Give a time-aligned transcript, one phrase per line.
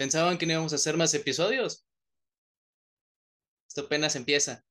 [0.00, 1.84] ¿Pensaban que no íbamos a hacer más episodios?
[3.68, 4.64] Esto apenas empieza.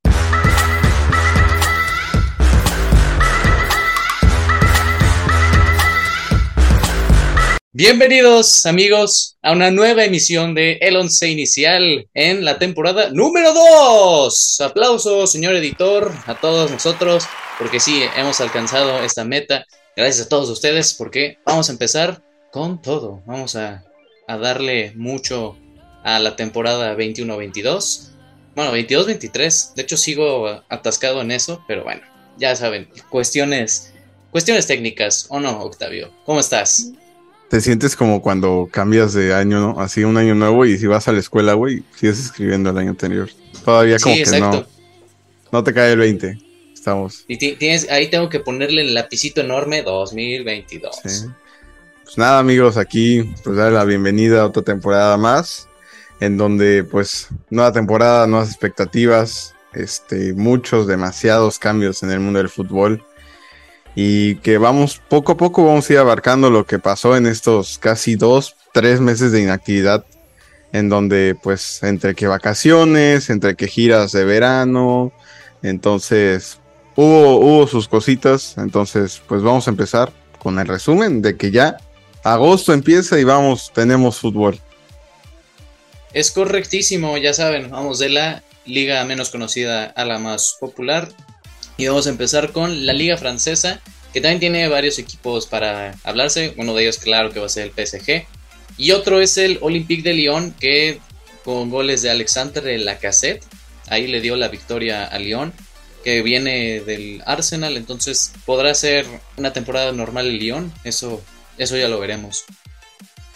[7.72, 14.62] Bienvenidos amigos a una nueva emisión de El Once Inicial en la temporada número 2.
[14.62, 17.26] Aplausos, señor editor, a todos nosotros,
[17.60, 19.64] porque sí, hemos alcanzado esta meta.
[19.96, 23.22] Gracias a todos ustedes, porque vamos a empezar con todo.
[23.28, 23.84] Vamos a,
[24.30, 25.58] a darle mucho
[26.04, 28.10] a la temporada 21-22.
[28.56, 29.74] Bueno, 22-23.
[29.74, 32.02] De hecho, sigo atascado en eso, pero bueno,
[32.38, 33.94] ya saben, cuestiones,
[34.32, 36.12] cuestiones técnicas, ¿o no, Octavio?
[36.26, 36.92] ¿Cómo estás?
[37.50, 39.80] Te sientes como cuando cambias de año, ¿no?
[39.82, 42.92] Así un año nuevo y si vas a la escuela, güey, sigues escribiendo el año
[42.92, 43.30] anterior.
[43.66, 44.66] Todavía como Sí, que no.
[45.52, 46.38] No te cae el 20.
[46.76, 47.26] Estamos.
[47.28, 50.96] Y ti- tienes, ahí tengo que ponerle el lapicito enorme 2022.
[51.04, 51.26] Sí.
[52.10, 55.70] Pues nada, amigos, aquí pues dar la bienvenida a otra temporada más,
[56.20, 62.50] en donde pues nueva temporada, nuevas expectativas, este, muchos, demasiados cambios en el mundo del
[62.50, 63.06] fútbol.
[63.94, 67.78] Y que vamos poco a poco vamos a ir abarcando lo que pasó en estos
[67.78, 70.04] casi dos, tres meses de inactividad,
[70.72, 75.12] en donde pues entre que vacaciones, entre que giras de verano,
[75.62, 76.58] entonces
[76.96, 81.78] hubo, hubo sus cositas, entonces pues vamos a empezar con el resumen de que ya
[82.24, 84.60] agosto empieza y vamos, tenemos fútbol.
[86.14, 91.10] Es correctísimo, ya saben, vamos de la liga menos conocida a la más popular.
[91.78, 93.80] Y vamos a empezar con la liga francesa,
[94.12, 96.54] que también tiene varios equipos para hablarse.
[96.58, 98.26] Uno de ellos, claro, que va a ser el PSG.
[98.78, 101.00] Y otro es el Olympique de Lyon, que
[101.46, 103.44] con goles de Alexandre Lacazette,
[103.88, 105.54] ahí le dio la victoria a Lyon,
[106.04, 107.78] que viene del Arsenal.
[107.78, 109.06] Entonces podrá ser
[109.38, 111.22] una temporada normal el Lyon, eso,
[111.60, 112.46] eso ya lo veremos.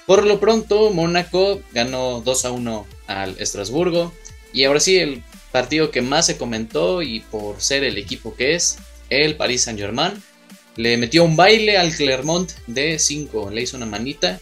[0.08, 4.12] Por lo pronto, Mónaco ganó 2 a 1 al Estrasburgo.
[4.52, 8.56] Y ahora sí, el partido que más se comentó y por ser el equipo que
[8.56, 8.78] es,
[9.10, 10.22] el Paris Saint Germain,
[10.76, 14.40] le metió un baile al Clermont de 5, le hizo una manita.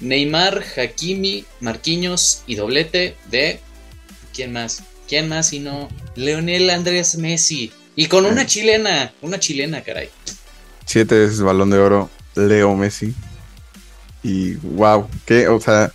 [0.00, 3.60] Neymar, Hakimi, Marquinhos y doblete de...
[4.34, 4.82] ¿Quién más?
[5.08, 7.72] ¿Quién más sino Leonel Andrés Messi?
[7.96, 10.08] Y con una chilena, una chilena, caray.
[10.86, 13.14] Siete veces balón de oro, Leo Messi.
[14.22, 15.92] Y wow, qué, o sea,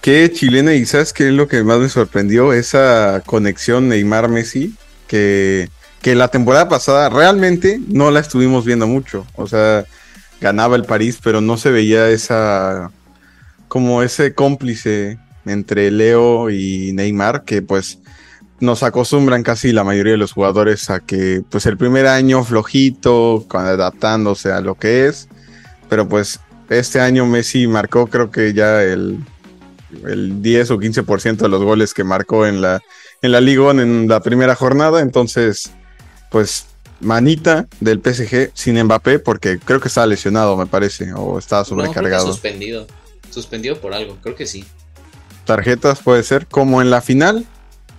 [0.00, 0.74] qué chilena.
[0.74, 4.74] Y sabes qué es lo que más me sorprendió, esa conexión Neymar-Messi,
[5.06, 5.68] que,
[6.02, 9.26] que la temporada pasada realmente no la estuvimos viendo mucho.
[9.34, 9.84] O sea,
[10.40, 12.90] ganaba el París, pero no se veía esa,
[13.68, 17.98] como ese cómplice entre Leo y Neymar, que pues
[18.60, 23.46] nos acostumbran casi la mayoría de los jugadores a que pues el primer año flojito,
[23.50, 25.28] adaptándose a lo que es,
[25.90, 26.40] pero pues
[26.70, 29.18] este año Messi marcó creo que ya el,
[30.06, 32.80] el 10 o 15% de los goles que marcó en la,
[33.20, 35.72] en la Liga en la primera jornada, entonces
[36.30, 36.66] pues
[37.00, 41.64] manita del PSG sin Mbappé porque creo que estaba lesionado me parece o No, que
[41.68, 42.26] sobrecargado.
[42.28, 42.86] suspendido.
[43.30, 44.64] Suspendido por algo, creo que sí.
[45.44, 47.44] tarjetas puede ser, como en la final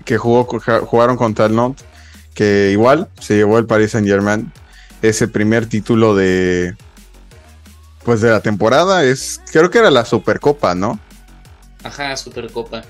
[0.05, 1.85] que jugó, jugaron contra el Nantes,
[2.33, 4.51] que igual se llevó el Paris Saint Germain
[5.01, 6.75] ese primer título de
[8.03, 10.99] pues de la temporada es creo que era la Supercopa, ¿no?
[11.83, 12.83] Ajá, Supercopa.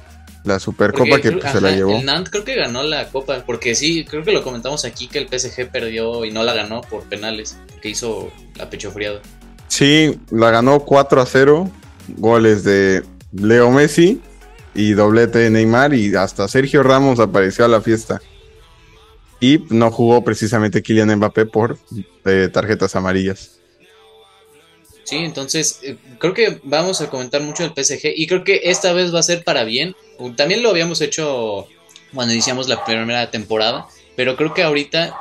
[0.44, 1.98] La Supercopa Porque que pues, se la llevó.
[1.98, 5.20] El Nantes creo que ganó la copa, porque sí, creo que lo comentamos aquí que
[5.20, 9.22] el PSG perdió y no la ganó por penales, que hizo la pecho friado.
[9.68, 11.70] Sí, la ganó 4 a 0,
[12.18, 14.20] goles de Leo Messi
[14.74, 18.20] y doblete de Neymar y hasta Sergio Ramos apareció a la fiesta.
[19.40, 21.78] Y no jugó precisamente Kylian Mbappé por
[22.26, 23.61] eh, tarjetas amarillas.
[25.12, 28.94] Sí, entonces eh, creo que vamos a comentar mucho del PSG y creo que esta
[28.94, 29.94] vez va a ser para bien.
[30.38, 31.68] También lo habíamos hecho
[32.14, 35.14] cuando iniciamos la primera temporada, pero creo que ahorita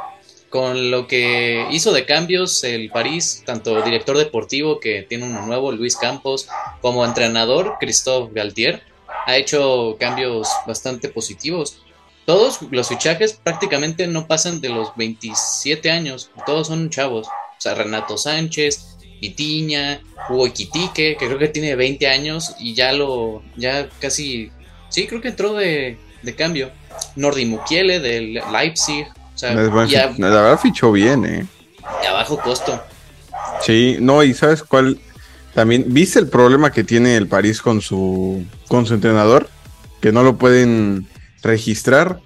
[0.48, 5.72] con lo que hizo de cambios el París, tanto director deportivo que tiene uno nuevo,
[5.72, 6.46] Luis Campos,
[6.80, 8.84] como entrenador, Christophe Galtier,
[9.26, 11.82] ha hecho cambios bastante positivos.
[12.26, 17.26] Todos los fichajes prácticamente no pasan de los 27 años, todos son chavos.
[17.26, 22.92] O sea, Renato Sánchez, Vitiña, Hugo Iquitique, que creo que tiene 20 años y ya
[22.92, 24.50] lo, ya casi,
[24.88, 26.70] sí, creo que entró de, de cambio.
[27.16, 31.24] Nordi Mukiele del Leipzig, o sea, Es buen y a, fi- La verdad fichó bien,
[31.24, 31.46] eh.
[32.02, 32.82] y a bajo costo.
[33.62, 34.98] Sí, no, y ¿sabes cuál?
[35.54, 39.48] También, ¿viste el problema que tiene el París con su, con su entrenador?
[40.00, 41.06] Que no lo pueden
[41.42, 42.20] registrar.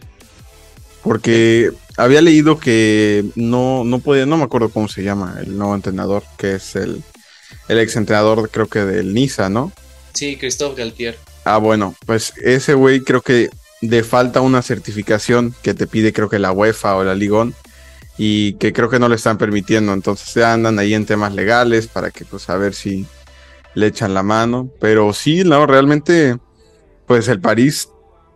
[1.03, 5.75] Porque había leído que no, no podía, no me acuerdo cómo se llama el nuevo
[5.75, 7.03] entrenador, que es el,
[7.69, 9.73] el ex entrenador, creo que del Niza, ¿no?
[10.13, 11.19] Sí, Christophe Galtier.
[11.45, 13.51] Ah, bueno, pues ese güey creo que
[13.81, 17.55] le falta una certificación que te pide creo que la UEFA o la Ligón
[18.17, 19.93] y que creo que no le están permitiendo.
[19.93, 23.07] Entonces ya andan ahí en temas legales para que pues a ver si
[23.75, 24.71] le echan la mano.
[24.81, 26.39] Pero sí, no, realmente
[27.07, 27.89] pues el París,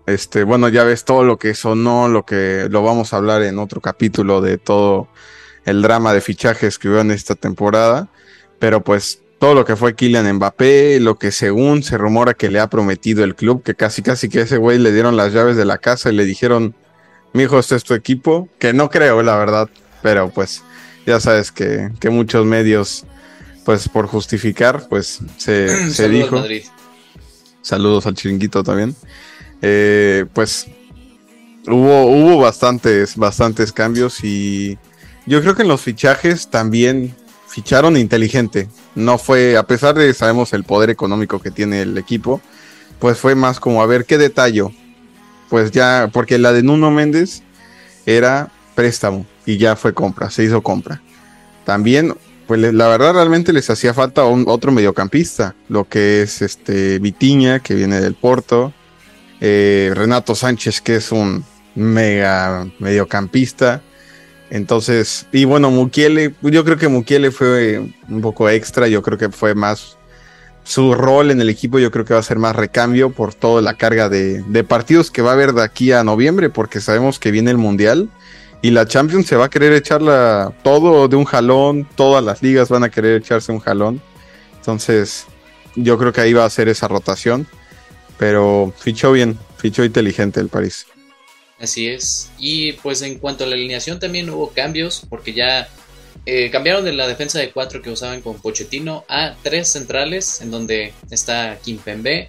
[0.08, 3.58] este, bueno, ya ves todo lo que sonó, lo que lo vamos a hablar en
[3.58, 5.08] otro capítulo de todo
[5.64, 8.08] el drama de fichajes que hubo en esta temporada.
[8.58, 12.58] Pero pues todo lo que fue Kylian Mbappé, lo que según se rumora que le
[12.58, 15.64] ha prometido el club, que casi casi que ese güey le dieron las llaves de
[15.64, 16.74] la casa y le dijeron,
[17.32, 19.68] mi hijo, este es tu equipo, que no creo, la verdad,
[20.02, 20.62] pero pues
[21.06, 23.04] ya sabes que, muchos medios,
[23.64, 26.42] pues por justificar, pues se, se dijo.
[27.62, 28.96] Saludos al chiringuito también.
[29.62, 30.66] Eh, pues
[31.66, 34.78] hubo, hubo bastantes, bastantes cambios y
[35.26, 37.14] yo creo que en los fichajes también
[37.48, 38.68] ficharon inteligente.
[38.94, 42.40] No fue, a pesar de sabemos el poder económico que tiene el equipo,
[42.98, 44.64] pues fue más como a ver qué detalle.
[45.48, 47.42] Pues ya, porque la de Nuno Méndez
[48.06, 51.02] era préstamo y ya fue compra, se hizo compra.
[51.64, 52.14] También,
[52.46, 57.60] pues la verdad realmente les hacía falta un, otro mediocampista, lo que es este Vitiña,
[57.60, 58.72] que viene del Porto,
[59.40, 61.44] eh, Renato Sánchez, que es un
[61.74, 63.82] mega mediocampista,
[64.50, 69.28] entonces, y bueno, Mukiele, yo creo que Mukiele fue un poco extra, yo creo que
[69.28, 69.98] fue más
[70.64, 73.62] su rol en el equipo, yo creo que va a ser más recambio por toda
[73.62, 77.30] la carga de, partidos que va a haber de aquí a noviembre, porque sabemos que
[77.30, 78.08] viene el Mundial
[78.62, 82.70] y la Champions se va a querer echarla todo de un jalón, todas las ligas
[82.70, 84.02] van a querer echarse un jalón.
[84.56, 85.26] Entonces,
[85.76, 87.46] yo creo que ahí va a ser esa rotación,
[88.18, 90.86] pero fichó bien, fichó inteligente el París.
[91.58, 92.30] Así es.
[92.38, 95.68] Y pues en cuanto a la alineación también hubo cambios porque ya
[96.26, 100.50] eh, cambiaron de la defensa de cuatro que usaban con Pochettino a tres centrales en
[100.50, 102.28] donde está Kimpembe,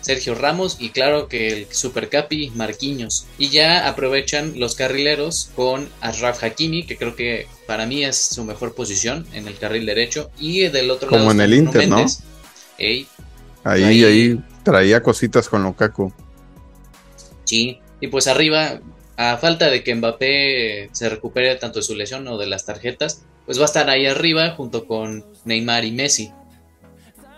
[0.00, 3.26] Sergio Ramos y claro que el Super Capi Marquinhos.
[3.38, 8.44] Y ya aprovechan los carrileros con Ashraf Hakimi, que creo que para mí es su
[8.44, 10.30] mejor posición en el carril derecho.
[10.38, 11.22] Y del otro lado.
[11.22, 12.04] Como en el Inter, ¿no?
[12.78, 13.06] ahí,
[13.64, 16.12] ahí traía cositas con Lukaku.
[17.44, 18.80] Sí, y pues arriba,
[19.16, 23.24] a falta de que Mbappé se recupere tanto de su lesión o de las tarjetas,
[23.46, 26.32] pues va a estar ahí arriba junto con Neymar y Messi.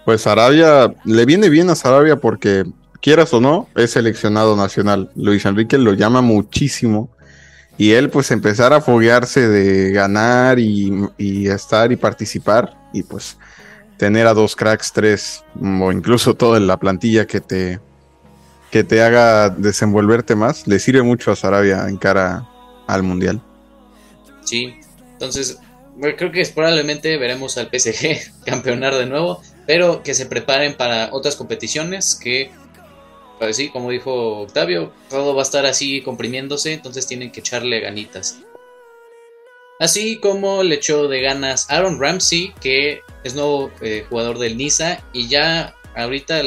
[0.05, 2.65] Pues Arabia, le viene bien a Sarabia porque,
[3.01, 5.11] quieras o no, es seleccionado nacional.
[5.17, 7.11] Luis Enrique lo llama muchísimo.
[7.79, 12.75] Y él pues empezar a foguearse de ganar y, y estar y participar.
[12.93, 13.37] Y pues
[13.97, 17.81] tener a dos cracks, tres, o incluso todo en la plantilla que te,
[18.71, 22.49] que te haga desenvolverte más, le sirve mucho a Sarabia en cara
[22.87, 23.41] al Mundial.
[24.45, 24.75] Sí,
[25.13, 25.59] entonces
[26.17, 31.37] creo que probablemente veremos al PSG campeonar de nuevo, pero que se preparen para otras
[31.37, 32.51] competiciones que,
[33.39, 37.81] pues sí, como dijo Octavio, todo va a estar así comprimiéndose, entonces tienen que echarle
[37.81, 38.39] ganitas.
[39.79, 44.99] Así como le echó de ganas Aaron Ramsey, que es nuevo eh, jugador del Niza
[45.13, 46.41] y ya ahorita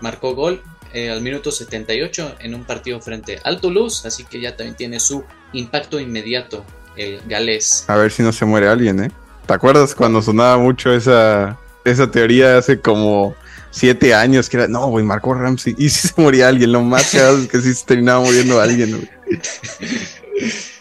[0.00, 4.56] marcó gol eh, al minuto 78 en un partido frente al Toulouse, así que ya
[4.56, 6.64] también tiene su impacto inmediato
[6.96, 7.84] el galés.
[7.88, 9.10] A ver si no se muere alguien, ¿eh?
[9.46, 13.34] ¿Te acuerdas cuando sonaba mucho esa, esa teoría hace como
[13.70, 17.10] siete años que era, no, güey, marcó Ramsey y si se moría alguien, lo más
[17.10, 19.08] que es que sí se terminaba muriendo alguien,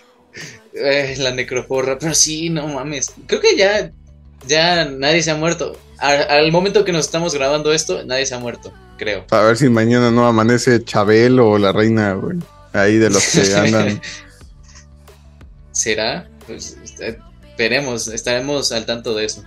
[0.76, 3.14] eh, la necroporra, pero sí, no mames.
[3.28, 3.92] Creo que ya,
[4.48, 5.78] ya nadie se ha muerto.
[6.00, 9.26] al momento que nos estamos grabando esto, nadie se ha muerto creo.
[9.32, 12.38] A ver si mañana no amanece Chabel o la reina, güey.
[12.74, 14.02] Ahí de los que andan.
[15.72, 16.30] ¿Será?
[16.48, 16.78] Pues
[17.58, 19.44] veremos, estaremos al tanto de eso.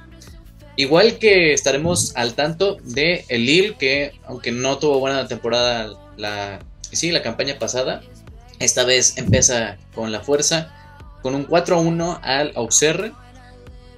[0.77, 6.59] Igual que estaremos al tanto de el Lille, que aunque no tuvo buena temporada la,
[6.93, 8.03] sí, la campaña pasada,
[8.59, 10.86] esta vez empieza con la fuerza,
[11.23, 13.13] con un 4-1 al Auxerre,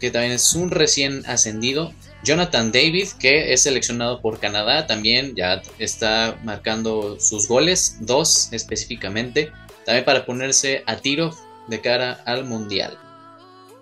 [0.00, 1.92] que también es un recién ascendido.
[2.24, 9.52] Jonathan David, que es seleccionado por Canadá, también ya está marcando sus goles, dos específicamente,
[9.84, 11.34] también para ponerse a tiro
[11.68, 12.98] de cara al Mundial.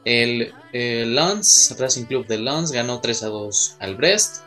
[0.05, 4.43] El, Lens, Racing Club de Lens, ganó 3 a 2 al Brest.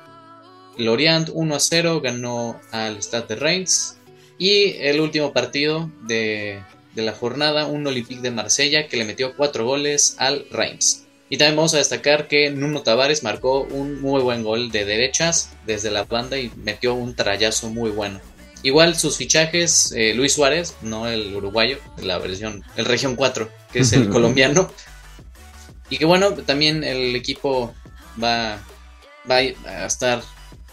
[0.77, 3.97] Lorient 1 a 0 ganó al Stade de Reims.
[4.37, 9.35] Y el último partido de, de la jornada, un Olympique de Marsella que le metió
[9.35, 11.05] 4 goles al Reims.
[11.29, 15.51] Y también vamos a destacar que Nuno Tavares marcó un muy buen gol de derechas
[15.67, 18.19] desde la banda y metió un trayazo muy bueno.
[18.63, 23.79] Igual sus fichajes, eh, Luis Suárez, no el uruguayo, la versión, el Región 4, que
[23.79, 24.71] es el colombiano.
[25.89, 27.73] Y que bueno, también el equipo
[28.21, 28.59] va,
[29.29, 30.21] va a estar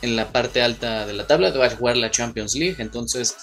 [0.03, 3.37] en la parte alta de la tabla, va a jugar la Champions League, entonces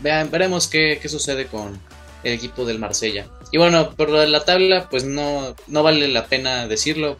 [0.00, 1.80] veremos qué, qué sucede con
[2.24, 3.26] el equipo del Marsella.
[3.50, 7.18] Y bueno, por la tabla, pues no, no vale la pena decirlo.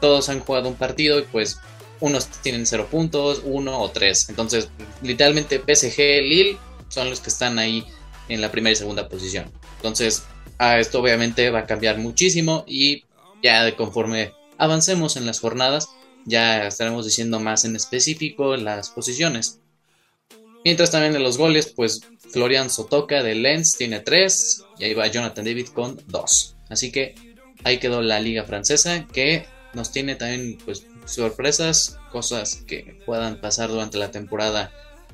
[0.00, 1.60] Todos han jugado un partido y pues
[2.00, 4.28] unos tienen cero puntos, uno o tres.
[4.28, 4.68] Entonces,
[5.02, 6.58] literalmente PSG, Lille
[6.88, 7.84] son los que están ahí
[8.28, 9.50] en la primera y segunda posición.
[9.76, 10.24] Entonces,
[10.58, 13.04] a esto obviamente va a cambiar muchísimo y
[13.42, 15.88] ya conforme avancemos en las jornadas,
[16.26, 19.60] ya estaremos diciendo más en específico las posiciones.
[20.64, 25.06] Mientras también en los goles, pues Florian Sotoka de Lens tiene 3 y ahí va
[25.06, 26.56] Jonathan David con 2.
[26.68, 27.14] Así que
[27.64, 33.70] ahí quedó la liga francesa que nos tiene también pues sorpresas, cosas que puedan pasar
[33.70, 34.70] durante la temporada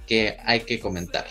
[0.07, 1.26] que hay que comentar.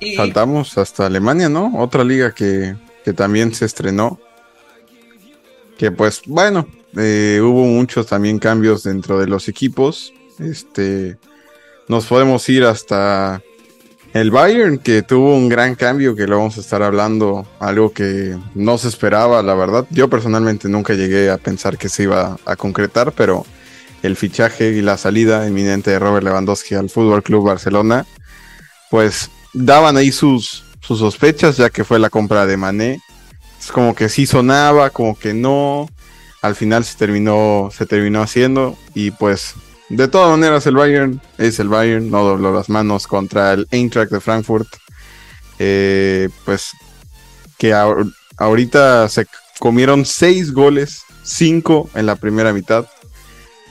[0.00, 0.16] Y...
[0.16, 1.72] Saltamos hasta Alemania, ¿no?
[1.78, 4.20] Otra liga que, que también se estrenó.
[5.76, 10.12] Que pues bueno, eh, hubo muchos también cambios dentro de los equipos.
[10.38, 11.16] Este,
[11.88, 13.42] nos podemos ir hasta
[14.14, 18.36] el Bayern, que tuvo un gran cambio, que lo vamos a estar hablando, algo que
[18.54, 19.86] no se esperaba, la verdad.
[19.90, 23.44] Yo personalmente nunca llegué a pensar que se iba a concretar, pero
[24.02, 28.06] el fichaje y la salida inminente de Robert Lewandowski al Fútbol Club Barcelona,
[28.90, 33.00] pues daban ahí sus, sus sospechas, ya que fue la compra de Mané.
[33.60, 35.88] Es como que sí sonaba, como que no.
[36.40, 39.54] Al final se terminó, se terminó haciendo y pues
[39.88, 44.12] de todas maneras, el Bayern es el Bayern, no dobló las manos contra el Eintracht
[44.12, 44.68] de Frankfurt.
[45.58, 46.70] Eh, pues
[47.58, 47.74] que
[48.36, 49.26] ahorita se
[49.58, 52.86] comieron seis goles, cinco en la primera mitad,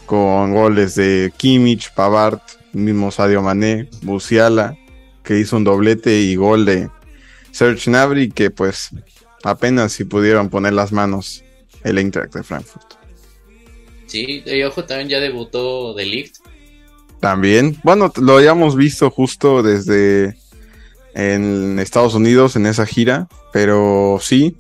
[0.06, 2.40] con goles de Kimmich, Pavard,
[2.74, 4.76] mismo Sadio Mané, Buciala,
[5.24, 6.90] que hizo un doblete y gol de
[7.52, 8.90] Serge Gnabry, que pues
[9.44, 11.44] apenas si pudieron poner las manos
[11.84, 12.97] el Eintracht de Frankfurt.
[14.08, 16.32] Sí, y ojo, también ya debutó The
[17.20, 20.38] También, bueno, lo habíamos visto justo desde
[21.14, 24.56] en Estados Unidos en esa gira, pero sí,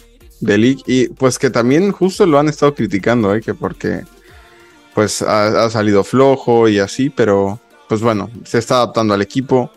[0.45, 3.41] The y pues que también justo lo han estado criticando, ¿eh?
[3.41, 4.03] que porque
[4.93, 9.71] pues ha, salido flojo y así, pero pues bueno, se está adaptando al equipo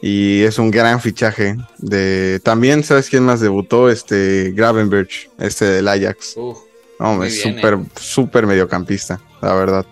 [0.00, 5.88] y es un gran fichaje de también sabes quién más debutó este Gravenberch este del
[5.88, 6.36] Ajax
[6.98, 7.84] no, es súper, eh.
[8.00, 9.86] súper mediocampista, la verdad.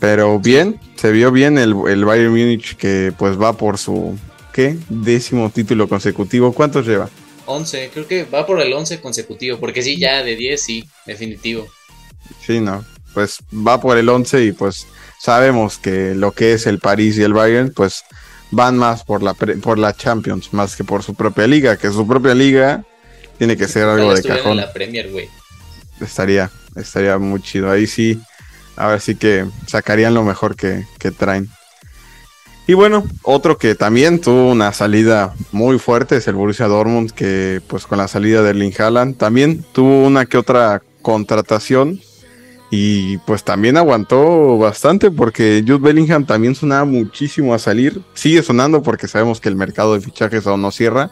[0.00, 4.18] Pero bien, se vio bien el, el Bayern Múnich que pues va por su,
[4.52, 4.76] ¿qué?
[4.88, 6.52] Décimo título consecutivo.
[6.52, 7.08] ¿Cuántos lleva?
[7.46, 11.66] 11, creo que va por el 11 consecutivo, porque sí, ya de 10, sí, definitivo.
[12.44, 14.86] Sí, no, pues va por el 11 y pues
[15.20, 18.04] sabemos que lo que es el París y el Bayern, pues
[18.50, 22.06] van más por la, por la Champions, más que por su propia liga, que su
[22.06, 22.84] propia liga
[23.38, 24.56] tiene que ser algo de cajón.
[24.56, 25.28] la Premier, güey
[26.02, 27.70] estaría, estaría muy chido.
[27.70, 28.20] Ahí sí,
[28.76, 30.84] a ver si que sacarían lo mejor que,
[31.16, 31.48] traen.
[32.66, 37.60] Y bueno, otro que también tuvo una salida muy fuerte es el Borussia Dortmund, que
[37.66, 42.00] pues con la salida de Erling Haaland también tuvo una que otra contratación
[42.70, 48.00] y pues también aguantó bastante porque Jude Bellingham también sonaba muchísimo a salir.
[48.14, 51.10] Sigue sonando porque sabemos que el mercado de fichajes aún no cierra.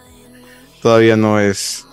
[0.81, 1.85] Todavía no es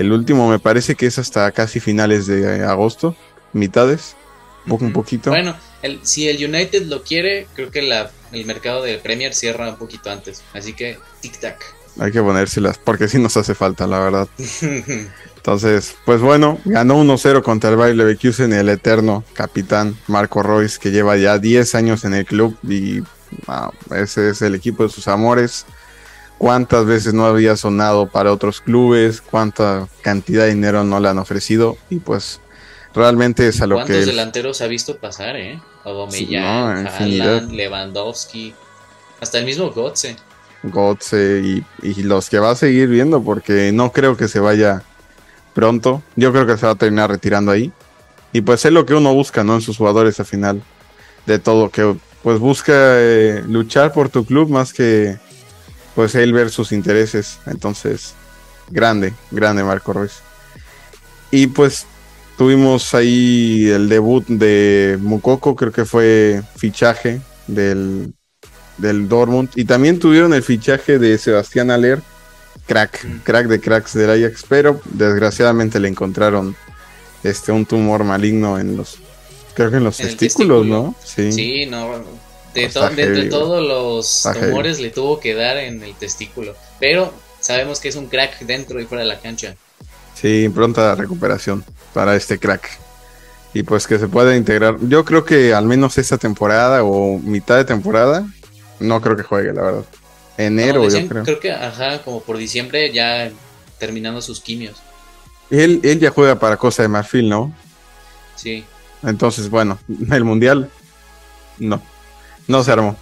[0.00, 3.14] el último me parece que es hasta casi finales de agosto,
[3.52, 4.16] mitades,
[4.66, 5.28] un poquito.
[5.28, 5.54] Bueno,
[6.02, 10.42] si el United lo quiere, creo que el mercado de Premier cierra un poquito antes.
[10.54, 11.56] Así que tic-tac.
[11.98, 14.28] Hay que ponérselas, porque sí nos hace falta, la verdad.
[15.36, 20.92] Entonces, pues bueno, ganó 1-0 contra el Bayer Leverkusen el eterno capitán Marco Royce, que
[20.92, 23.02] lleva ya 10 años en el club y
[23.94, 25.66] ese es el equipo de sus amores
[26.40, 31.18] cuántas veces no había sonado para otros clubes, cuánta cantidad de dinero no le han
[31.18, 32.40] ofrecido y pues
[32.94, 33.84] realmente es a lo que...
[33.84, 35.60] ¿Cuántos delanteros ha visto pasar, eh?
[35.84, 38.54] Aubameyang, Haaland, Lewandowski,
[39.20, 40.16] hasta el mismo Gotze.
[40.62, 44.82] Gotze y, y, los que va a seguir viendo porque no creo que se vaya
[45.52, 46.02] pronto.
[46.16, 47.70] Yo creo que se va a terminar retirando ahí.
[48.32, 49.56] Y pues es lo que uno busca, ¿no?
[49.56, 50.62] En sus jugadores al final.
[51.26, 55.18] De todo, que pues busca eh, luchar por tu club más que
[56.00, 57.40] pues él ver sus intereses.
[57.44, 58.14] Entonces,
[58.70, 60.22] grande, grande Marco Ruiz.
[61.30, 61.84] Y pues
[62.38, 68.14] tuvimos ahí el debut de Mukoko, creo que fue fichaje del,
[68.78, 69.50] del Dortmund.
[69.56, 72.00] Y también tuvieron el fichaje de Sebastián Aller,
[72.66, 73.18] crack, mm.
[73.18, 76.56] crack de cracks del Ajax, pero desgraciadamente le encontraron
[77.22, 78.98] este un tumor maligno en los
[79.52, 80.94] creo que en los testículos, ¿no?
[81.04, 81.30] Sí.
[81.30, 82.02] Sí, no,
[82.54, 86.54] de, todos los tumores le tuvo que dar en el testículo.
[86.78, 89.56] Pero sabemos que es un crack dentro y fuera de la cancha.
[90.14, 92.68] Sí, pronta recuperación para este crack.
[93.52, 94.76] Y pues que se pueda integrar.
[94.82, 98.26] Yo creo que al menos esta temporada o mitad de temporada,
[98.78, 99.84] no creo que juegue, la verdad.
[100.36, 101.24] Enero, yo creo.
[101.24, 103.30] Creo que, ajá, como por diciembre ya
[103.78, 104.76] terminando sus quimios.
[105.50, 107.52] Él, él ya juega para Cosa de Marfil, ¿no?
[108.36, 108.64] Sí.
[109.02, 109.78] Entonces, bueno,
[110.12, 110.70] el Mundial,
[111.58, 111.82] no,
[112.50, 112.96] no se armó.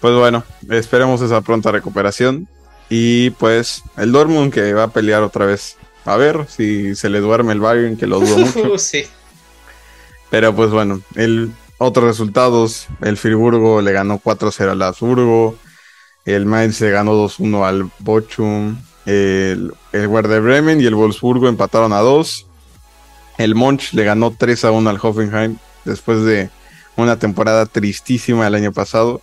[0.00, 2.48] Pues bueno, esperemos esa pronta recuperación.
[2.88, 5.76] Y pues el Dortmund que va a pelear otra vez.
[6.04, 8.78] A ver si se le duerme el Bayern, que lo dudo mucho.
[8.78, 9.06] sí.
[10.30, 15.56] Pero pues bueno, el otros resultados, el Friburgo le ganó 4-0 al Habsburgo,
[16.24, 21.92] el Mainz le ganó 2-1 al Bochum, el, el Werder Bremen y el Wolfsburgo empataron
[21.92, 22.46] a 2.
[23.38, 26.50] El Monch le ganó 3-1 al Hoffenheim después de
[26.96, 29.20] una temporada tristísima el año pasado.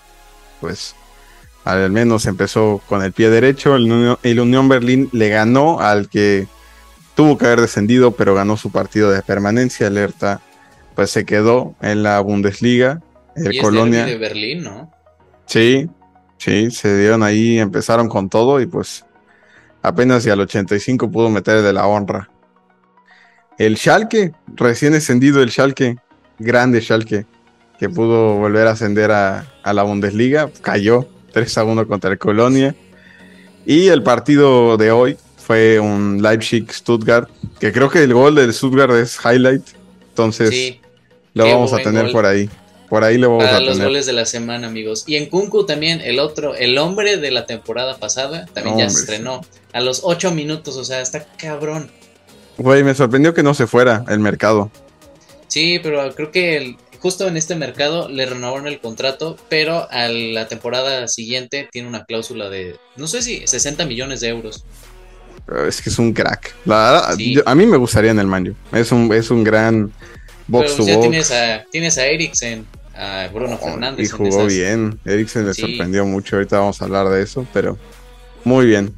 [0.62, 0.96] Pues
[1.66, 3.76] al menos empezó con el pie derecho.
[3.76, 6.48] El Unión, el Unión Berlín le ganó al que
[7.16, 9.88] tuvo que haber descendido, pero ganó su partido de permanencia.
[9.88, 10.42] Alerta
[10.96, 13.02] pues se quedó en la Bundesliga.
[13.36, 14.06] El y Colonia.
[14.06, 14.92] de Berlín, ¿no?
[15.46, 15.90] Sí,
[16.38, 19.06] sí, se dieron ahí, empezaron con todo y pues
[19.82, 22.30] apenas y al 85 pudo meter de la honra.
[23.58, 25.98] El Schalke, recién ascendido el Schalke,
[26.40, 27.26] grande Schalke,
[27.84, 32.18] que pudo volver a ascender a, a la Bundesliga, cayó 3 a 1 contra el
[32.18, 32.74] Colonia.
[33.66, 37.28] Y el partido de hoy fue un Leipzig-Stuttgart,
[37.60, 39.64] que creo que el gol del Stuttgart es highlight,
[40.08, 40.80] entonces Sí,
[41.34, 42.12] lo vamos a tener gol.
[42.14, 42.50] por ahí.
[42.88, 43.88] Por ahí lo vamos para a los tener.
[43.90, 45.04] goles de la semana, amigos.
[45.06, 49.00] Y en Kunku también, el otro, el hombre de la temporada pasada, también ya se
[49.02, 49.42] estrenó.
[49.74, 51.92] A los 8 minutos, o sea, está cabrón.
[52.58, 54.72] Güey, me sorprendió que no se fuera el mercado.
[55.48, 60.08] Sí, pero creo que el- justo en este mercado le renovaron el contrato, pero a
[60.08, 64.64] la temporada siguiente tiene una cláusula de, no sé si 60 millones de euros.
[65.46, 66.56] Pero Es que es un crack.
[66.66, 67.36] La verdad, Sí.
[67.36, 68.56] yo- a mí me gustaría en el Manju.
[68.72, 69.92] Es un, es un gran
[70.48, 71.10] box pero to ya box.
[71.10, 74.08] tienes a, tienes a Eriksen, a Bruno Fernández.
[74.08, 74.98] y jugó esas- bien.
[75.04, 75.62] Eriksen le Sí.
[75.62, 76.38] sorprendió mucho.
[76.38, 77.78] Ahorita vamos a hablar de eso, pero
[78.46, 78.94] muy bien.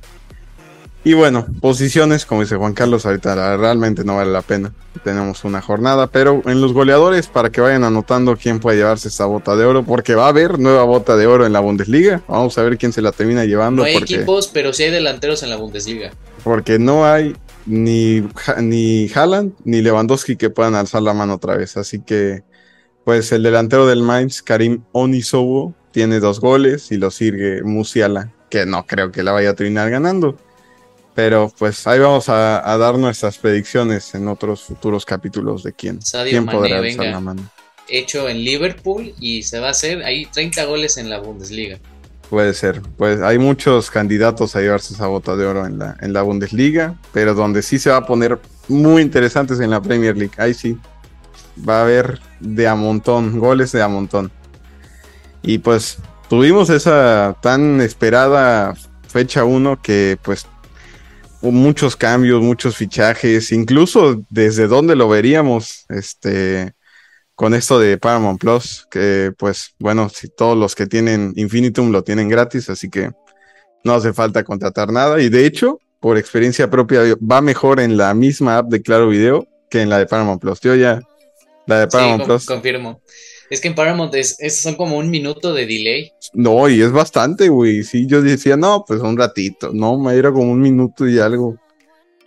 [1.06, 4.74] Y bueno, posiciones, como dice Juan Carlos, ahorita realmente no vale la pena.
[5.04, 9.26] Tenemos una jornada, pero en los goleadores, para que vayan anotando quién puede llevarse esta
[9.26, 12.24] bota de oro, porque va a haber nueva bota de oro en la Bundesliga.
[12.28, 13.84] Vamos a ver quién se la termina llevando.
[13.84, 14.16] No hay porque...
[14.16, 16.10] equipos, pero sí hay delanteros en la Bundesliga.
[16.44, 17.36] Porque no hay
[17.68, 18.28] ni,
[18.60, 21.78] ni Haaland ni Lewandowski que puedan alzar la mano otra vez.
[21.78, 22.42] Así que,
[23.04, 28.66] pues el delantero del Mainz, Karim Onisobo, tiene dos goles y lo sigue Musiala, que
[28.66, 30.36] no creo que la vaya a terminar ganando.
[31.16, 36.02] Pero pues ahí vamos a, a dar nuestras predicciones en otros futuros capítulos de quién,
[36.02, 37.04] Sadio quién Mané, podrá venga.
[37.06, 37.50] la mano.
[37.88, 41.80] Hecho en Liverpool y se va a hacer ahí 30 goles en la Bundesliga.
[42.30, 46.12] Puede ser, pues hay muchos candidatos a llevarse esa bota de oro en la, en
[46.12, 50.34] la Bundesliga, pero donde sí se va a poner muy interesantes en la Premier League.
[50.38, 50.76] Ahí sí,
[51.68, 54.32] va a haber de a montón, goles de a montón.
[55.44, 58.74] Y pues tuvimos esa tan esperada
[59.08, 60.48] fecha 1 que pues
[61.52, 66.74] muchos cambios, muchos fichajes, incluso desde dónde lo veríamos, este,
[67.36, 72.04] con esto de Paramount Plus, que pues bueno, si todos los que tienen Infinitum lo
[72.04, 73.12] tienen gratis, así que
[73.84, 75.22] no hace falta contratar nada.
[75.22, 79.48] Y de hecho, por experiencia propia, va mejor en la misma app de Claro Video
[79.70, 80.60] que en la de Paramount Plus.
[80.62, 81.02] Yo ya,
[81.68, 83.02] la de Paramount Plus, confirmo.
[83.50, 86.12] Es que en Paramount es, es- son como un minuto de delay.
[86.34, 87.84] no, y es bastante, güey.
[87.84, 91.58] Sí, yo decía, no, pues un ratito, no, me era como un minuto y algo.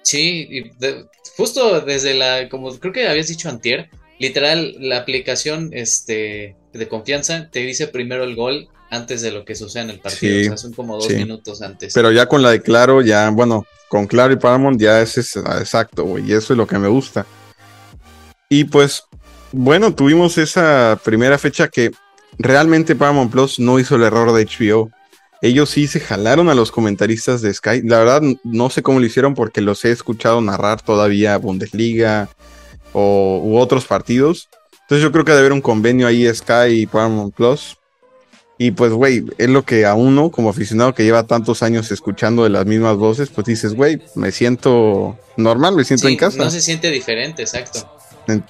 [0.03, 1.05] Sí, y de-
[1.37, 7.49] justo desde la, como creo que habías dicho antier, literal, la aplicación este, de confianza
[7.51, 10.33] te dice primero el gol antes de lo que suceda en el partido.
[10.35, 11.15] Sí, o sea, son como dos sí.
[11.17, 11.93] minutos antes.
[11.95, 15.37] Pero ya con la de Claro, ya, bueno, con Claro y Paramount ya es, es-
[15.37, 17.27] exacto, güey, y eso es lo que me gusta.
[18.49, 19.03] Y pues,
[19.53, 21.91] bueno, tuvimos esa primera fecha que
[22.39, 24.91] realmente Paramount Plus no hizo el error de HBO.
[25.41, 27.83] Ellos sí se jalaron a los comentaristas de Sky.
[27.85, 32.29] La verdad, no sé cómo lo hicieron porque los he escuchado narrar todavía Bundesliga
[32.93, 34.49] o, u otros partidos.
[34.83, 37.77] Entonces yo creo que debe haber un convenio ahí Sky y Paramount Plus.
[38.61, 42.43] Y pues, güey, es lo que a uno, como aficionado que lleva tantos años escuchando
[42.43, 46.39] de las mismas voces, pues dices, güey, me siento normal, me siento Sí, en casa.
[46.39, 47.89] no se siente diferente, exacto.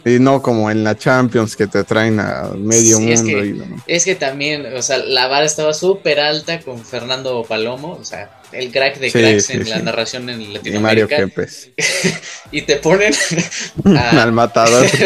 [0.05, 3.39] Y no como en la Champions que te traen a medio Sí, es mundo.
[3.39, 3.83] que- y, ¿no?
[3.87, 8.41] Es que también, o sea, la vara estaba súper alta con Fernando Palomo, o sea,
[8.53, 11.17] el crack de Sí, cracks sí, en la narración en Y Mario Latinoamérica.
[11.17, 11.71] Kempes.
[12.51, 13.13] Y te ponen
[13.97, 14.87] a- Al matador.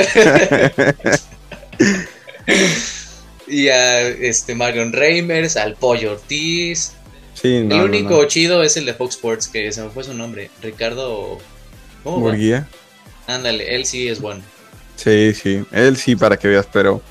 [3.48, 6.92] y a este Marion Reimers, al Pollo Ortiz.
[7.34, 8.24] Sí, no, el único no.
[8.26, 11.38] chido es el de Fox Sports, que se me fue su nombre, Ricardo...
[12.04, 12.32] ¿Cómo.
[13.26, 14.42] Ándale, él sí es bueno.
[14.96, 17.02] Sí, sí, él sí, para que veas, pero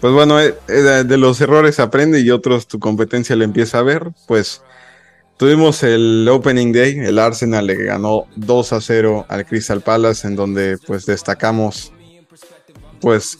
[0.00, 3.82] pues bueno, eh, eh, de los errores aprende y otros tu competencia le empieza a
[3.82, 4.62] ver, pues
[5.36, 10.36] tuvimos el Opening Day, el Arsenal le ganó 2 a 0 al Crystal Palace, en
[10.36, 11.92] donde pues destacamos
[13.00, 13.38] pues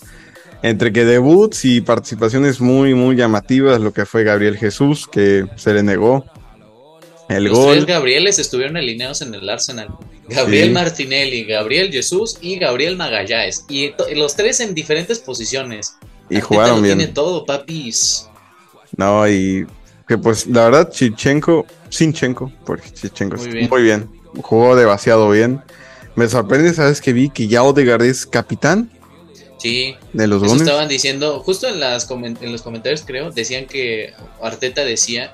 [0.63, 5.73] entre que debuts y participaciones muy, muy llamativas, lo que fue Gabriel Jesús, que se
[5.73, 6.25] le negó
[7.29, 7.75] el los gol.
[7.75, 9.89] tres Gabrieles estuvieron alineados en el Arsenal.
[10.29, 10.73] Gabriel Sí.
[10.73, 13.65] Martinelli, Gabriel Jesús y Gabriel Magallanes.
[13.69, 15.95] Y los tres en diferentes posiciones.
[16.31, 16.99] Y Arteta jugaron lo bien.
[16.99, 18.27] Tiene todo, papis.
[18.97, 19.67] No, y
[20.07, 23.69] que pues la verdad, Chichenko, Sinchenko, porque Chichenko Muy es- bien.
[23.71, 24.11] muy bien,
[24.43, 25.61] jugó demasiado bien.
[26.17, 27.01] Me sorprende, ¿sabes?
[27.01, 28.91] Que vi que ya Odegaard es capitán
[29.59, 33.67] Sí, de los eso estaban diciendo, justo en, las comen- en los comentarios creo, decían
[33.67, 34.13] que
[34.43, 35.33] Arteta decía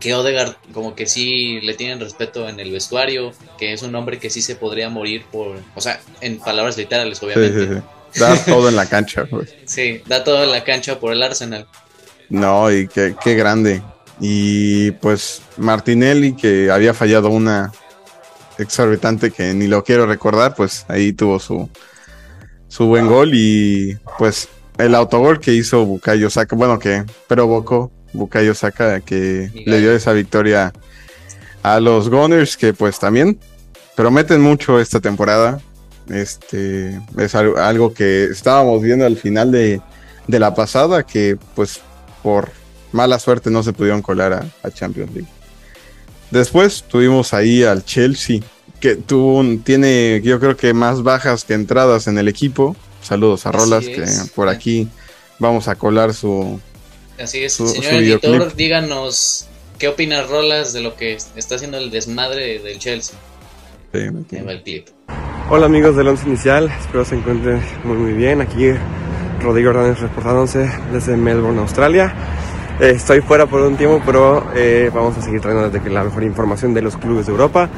[0.00, 4.18] que Odegaard como que sí le tienen respeto en el vestuario, que es un hombre
[4.18, 7.66] que sí se podría morir por, o sea, en palabras literales Sí, obviamente.
[7.66, 7.74] sí,
[8.12, 8.20] sí.
[8.20, 9.54] Da todo en la cancha, pues.
[9.66, 11.66] Sí, da todo en la cancha por el Arsenal.
[12.28, 13.82] No, y qué, qué grande.
[14.20, 17.72] Y pues Martinelli, que había fallado una
[18.58, 21.68] exorbitante que ni lo quiero recordar, pues ahí tuvo su,
[22.68, 28.54] su buen gol y pues el autogol que hizo Bukayo Saka, bueno, que provocó Bukayo
[28.54, 30.72] Saka, que le dio esa victoria
[31.62, 33.38] a los Gunners, que pues también
[33.94, 35.60] prometen mucho esta temporada.
[36.08, 39.80] Este es algo, que estábamos viendo al final de,
[40.26, 41.80] de la pasada, que pues
[42.22, 42.50] por
[42.92, 45.28] mala suerte no se pudieron colar a, a Champions League.
[46.30, 48.40] Después tuvimos ahí al Chelsea,
[48.80, 52.76] que tuvo un- tiene yo creo que más bajas que entradas en el equipo.
[53.02, 54.20] Saludos a Rolas, es.
[54.22, 54.88] que por aquí
[55.38, 56.60] vamos a colar su...
[57.20, 58.56] Así es, Su- señor su editor, videoclip.
[58.56, 59.46] díganos
[59.78, 63.16] qué opina Rolas de lo que está haciendo el desmadre del Chelsea.
[63.92, 64.88] sí, el clip.
[65.50, 68.40] Hola amigos del once inicial, espero se encuentren muy muy bien.
[68.40, 68.70] Aquí
[69.40, 72.14] Rodrigo Hernández reportándose desde Melbourne, Australia.
[72.80, 76.02] Eh, estoy fuera por un tiempo, pero eh, vamos a seguir trayendo desde que la
[76.02, 77.68] mejor información de los clubes de Europa.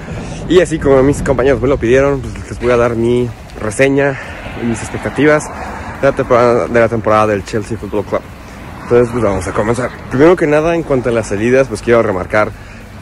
[0.49, 3.29] Y así como mis compañeros me lo pidieron, pues les voy a dar mi
[3.61, 4.19] reseña
[4.63, 5.45] y mis expectativas
[6.01, 8.21] de la temporada, de la temporada del Chelsea Football Club.
[8.87, 9.91] Entonces, pues vamos a comenzar.
[10.11, 12.53] Primero que nada, en cuanto a las salidas, pues quiero remarcar,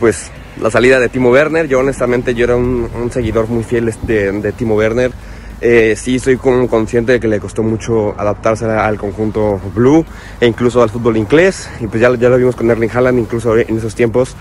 [0.00, 1.68] pues, la salida de Timo Werner.
[1.68, 5.12] Yo, honestamente, yo era un, un seguidor muy fiel de, de Timo Werner.
[5.60, 10.06] Eh, sí, soy consciente de que le costó mucho adaptarse al conjunto blue
[10.40, 11.68] e incluso al fútbol inglés.
[11.80, 14.36] Y pues ya, ya lo vimos con Erling Haaland, incluso en esos tiempos,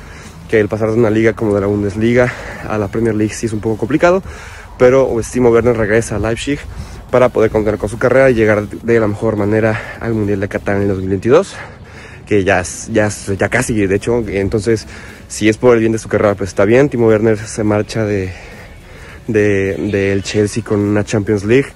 [0.50, 2.32] que el pasar de una liga como de la Bundesliga
[2.70, 4.24] a la Premier League sí es un poco complicado.
[4.78, 6.60] Pero pues, Timo Werner regresa a Leipzig
[7.14, 10.48] para poder continuar con su carrera y llegar de la mejor manera al Mundial de
[10.48, 11.54] Qatar en el 2022
[12.26, 14.88] que ya, ya, ya casi, de hecho, entonces
[15.28, 16.90] si es por el bien de su carrera, pues está bien.
[16.90, 18.32] Timo Werner se marcha de
[19.28, 21.68] de- del Chelsea con una Champions League,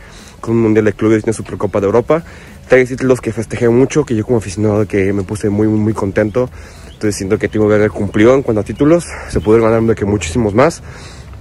[0.41, 2.23] con un Mundial de Clubes y una Supercopa de Europa.
[2.67, 6.49] Tres títulos que festejé mucho, que yo como aficionado que me puse muy, muy, contento.
[6.87, 10.05] Entonces siento que Timo Werner cumplió en cuanto a títulos, se pudieron ganar de que
[10.05, 10.81] muchísimos más.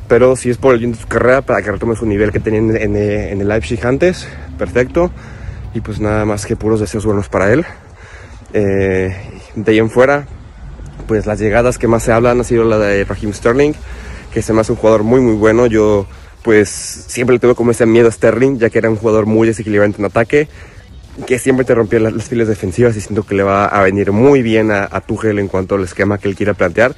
[0.09, 2.41] Pero si es por el bien de su carrera, para que retome su nivel que
[2.41, 5.11] tenía en, el Leipzig antes, perfecto.
[5.75, 7.65] Y pues nada más que puros deseos buenos para él.
[8.53, 9.15] Eh,
[9.57, 10.27] de ahí en fuera,
[11.07, 13.73] pues las llegadas que más se hablan ha sido la de Raheem Sterling,
[14.33, 15.67] que se me hace un jugador muy muy bueno.
[15.67, 16.07] Yo
[16.43, 19.49] pues siempre le tuve como ese miedo a Sterling, ya que era un jugador muy
[19.49, 20.49] desequilibrante en ataque,
[21.27, 24.13] que siempre te rompía las, las filas defensivas y siento que le va a venir
[24.13, 26.95] muy bien a, a Tuchel en cuanto al esquema que él quiera plantear.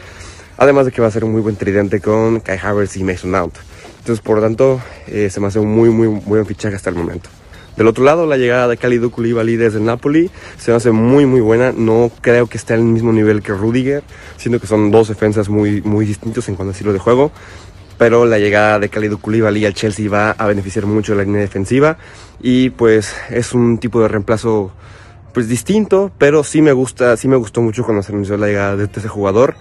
[0.59, 3.31] Además de que va a ser un muy buen tridente con Kai Havertz y Mason
[3.31, 3.55] Mount.
[4.01, 6.97] Entonces, por lo tanto, eh, se me hace un muy, muy buen fichaje hasta el
[6.97, 7.31] momento.
[7.77, 11.41] Del otro lado, la llegada de Kalidou Koulibaly desde Napoli se me hace muy, muy
[11.41, 11.71] buena.
[11.71, 14.03] No creo que esté al mismo nivel que Rudiger,
[14.37, 17.31] siendo que son dos defensas muy, muy distintos en cuanto a estilo de juego.
[17.97, 21.99] Pero la llegada de Kalidou Koulibaly al Chelsea va a beneficiar mucho la línea defensiva
[22.41, 24.73] y pues es un tipo de reemplazo
[25.33, 28.77] pues distinto, pero sí me gusta, sí me gustó mucho cuando se anunció la llegada
[28.77, 29.55] de ese jugador.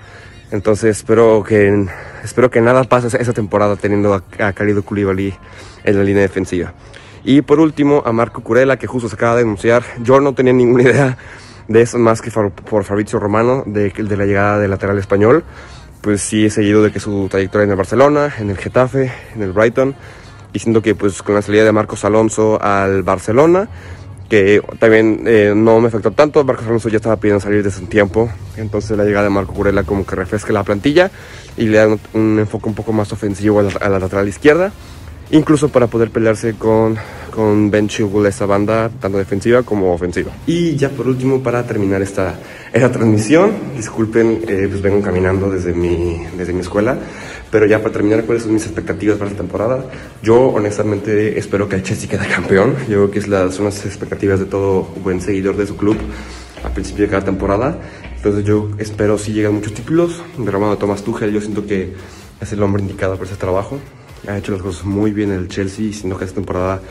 [0.51, 1.85] Entonces espero que
[2.23, 5.33] espero que nada pase esa- temporada teniendo a, a Kalidou Koulibaly
[5.83, 6.73] en la línea defensiva.
[7.23, 9.83] Y por último, a Marco Curella, que justo se acaba de anunciar.
[10.01, 11.17] Yo no tenía ninguna idea
[11.67, 15.43] de eso más que por Fabrizio Romano, de, de la llegada del lateral español.
[15.99, 19.41] Pues sí he seguido de que su trayectoria en el Barcelona, en el Getafe, en
[19.41, 19.95] el Brighton.
[20.53, 23.67] Y siento que pues con la salida de Marcos Alonso al Barcelona,
[24.29, 26.43] que también eh, no me afectó tanto.
[26.43, 28.29] Marcos Alonso ya estaba pidiendo salir desde un tiempo.
[28.57, 31.11] Entonces la llegada de Marco Curella como que refresca la plantilla
[31.55, 34.71] y le da un, enfoque un poco más ofensivo a la lateral izquierda
[35.31, 36.97] incluso para poder pelearse con,
[37.31, 40.31] con Ben Chilwell esa banda, tanto defensiva como ofensiva.
[40.45, 42.35] Y ya por último, para terminar esta,
[42.73, 46.97] esta transmisión, disculpen, eh, pues vengo caminando desde mi, desde mi escuela,
[47.51, 49.85] pero ya para terminar, ¿cuáles son mis expectativas para esta temporada?
[50.21, 53.85] Yo honestamente espero que el Chelsea quede campeón, yo creo que es las, son las
[53.85, 55.97] expectativas de todo buen seguidor de su club
[56.63, 57.77] al principio de cada temporada.
[58.15, 60.21] Entonces yo espero si llegan muchos títulos.
[60.37, 61.93] De Romano Tomás Tuchel, yo siento que
[62.41, 63.79] es el hombre indicado para ese trabajo.
[64.27, 66.81] Ha hecho las cosas muy bien el Chelsea y siento que esta temporada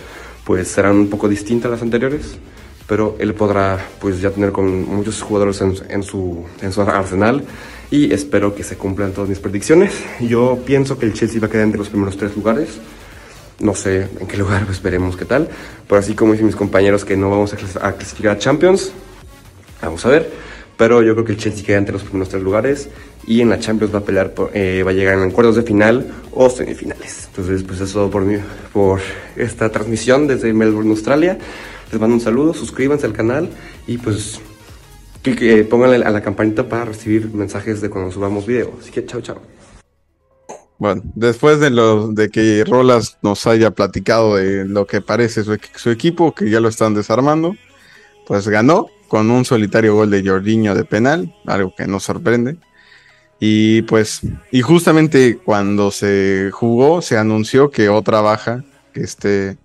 [0.45, 2.39] pues serán un poco distintas a las anteriores.
[2.87, 7.45] Pero él podrá pues ya tener con muchos jugadores en, su, en su arsenal
[7.91, 9.93] y espero que se cumplan todas mis predicciones.
[10.21, 12.79] Yo pienso que el Chelsea va a quedar entre los primeros tres lugares.
[13.59, 15.49] No sé en qué lugar, pues veremos qué tal.
[15.89, 18.93] Pero así como dicen mis compañeros que no vamos a clasificar a Champions,
[19.83, 20.46] vamos a ver.
[20.77, 22.91] Pero yo creo que el Chelsea queda entre los primeros tres lugares
[23.27, 25.62] y en la Champions va a pelear, por, eh, va a llegar en cuartos de
[25.62, 27.29] final o semifinales.
[27.29, 28.37] Entonces, pues eso es todo por, mí,
[28.73, 29.01] por
[29.37, 31.39] esta transmisión desde Melbourne, Australia.
[31.91, 33.49] Les mando un saludo, suscríbanse al canal
[33.87, 34.41] y pues
[35.23, 38.73] que, pónganle a la campanita para recibir mensajes de cuando subamos video.
[38.81, 39.41] Así que chao, chao.
[40.79, 45.91] Bueno, después de lo de que Rolas nos haya platicado de lo que parece su
[45.91, 47.57] equipo, que ya lo están desarmando,
[48.27, 52.57] pues ganó con un solitario gol de Jorginho de penal, algo que nos sorprende.
[53.38, 59.59] Y pues, y justamente cuando se jugó, se anunció que otra baja, que este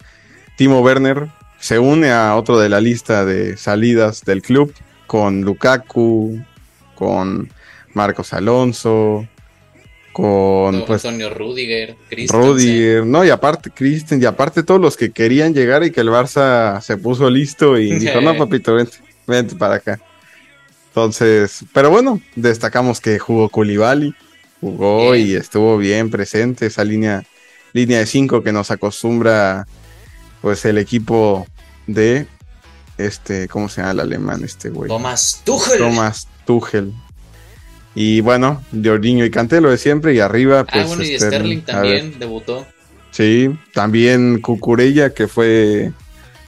[0.58, 4.73] Timo Werner se une a otro de la lista de salidas del club,
[5.08, 6.43] con Lukaku,
[6.95, 7.49] con
[7.93, 9.27] Marcos Alonso,
[10.12, 11.95] con no, pues, Antonio Rudiger,
[12.27, 16.10] Rudiger, no, y aparte Christen, y aparte todos los que querían llegar y que el
[16.10, 19.99] Barça se puso listo y dijo, no, papito, vente, vente para acá.
[20.88, 24.13] Entonces, pero bueno, destacamos que jugó Koulibaly,
[24.60, 25.27] jugó bien.
[25.27, 27.23] y estuvo bien presente esa línea,
[27.71, 29.67] línea de cinco que nos acostumbra
[30.41, 31.47] pues el equipo
[31.88, 32.27] de
[32.97, 34.89] este, ¿cómo se llama el alemán este güey?
[34.89, 35.77] Thomas Tuchel.
[35.77, 36.93] Thomas Tuchel.
[37.95, 41.62] Y bueno, Jorginho y Canté lo de siempre y arriba pues ah, bueno, y Sterling,
[41.62, 42.65] Sterling también debutó.
[43.12, 45.91] Sí, también Cucurella que fue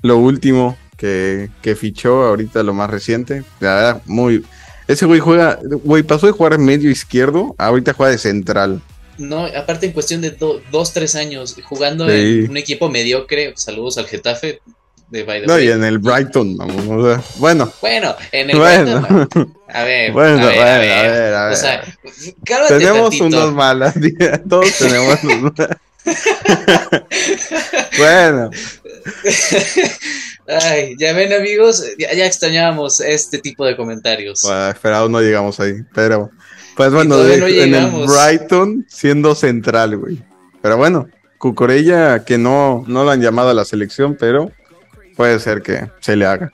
[0.01, 3.43] lo último que, que, fichó ahorita lo más reciente.
[3.59, 4.45] La verdad, muy.
[4.87, 5.59] Ese güey juega.
[5.83, 8.81] Güey, pasó de jugar medio izquierdo, ahorita juega de central.
[9.17, 12.43] No, aparte en cuestión de do, dos, tres años, jugando sí.
[12.45, 13.51] en un equipo mediocre.
[13.57, 14.61] Saludos al Getafe.
[15.09, 15.67] De by the no, way.
[15.67, 17.71] y en el Brighton, vamos, o sea, bueno.
[17.81, 19.01] Bueno, en el bueno.
[19.01, 19.57] Brighton.
[19.67, 20.91] A ver, bueno, a ver, bueno, a ver.
[20.91, 21.53] a ver, a ver.
[21.53, 21.83] O sea,
[22.69, 23.25] tenemos tantito.
[23.25, 23.93] unos malas,
[24.47, 25.51] todos tenemos unos
[27.97, 28.49] Bueno.
[30.47, 34.41] Ay, ya ven amigos, ya, ya, extrañábamos este tipo de comentarios.
[34.43, 36.31] Bueno, esperado no llegamos ahí, pero
[36.75, 40.21] pues bueno, de, no en el Brighton siendo central, güey.
[40.61, 44.51] Pero bueno, Cucorella que no, no lo han llamado a la selección, pero
[45.15, 46.51] puede ser que se le haga.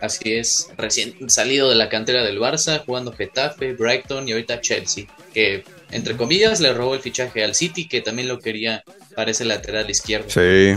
[0.00, 5.06] Así es, recién salido de la cantera del Barça, jugando Getafe, Brighton y ahorita Chelsea,
[5.32, 8.82] que entre comillas le robó el fichaje al City, que también lo quería
[9.14, 10.28] para ese lateral izquierdo.
[10.28, 10.76] Sí.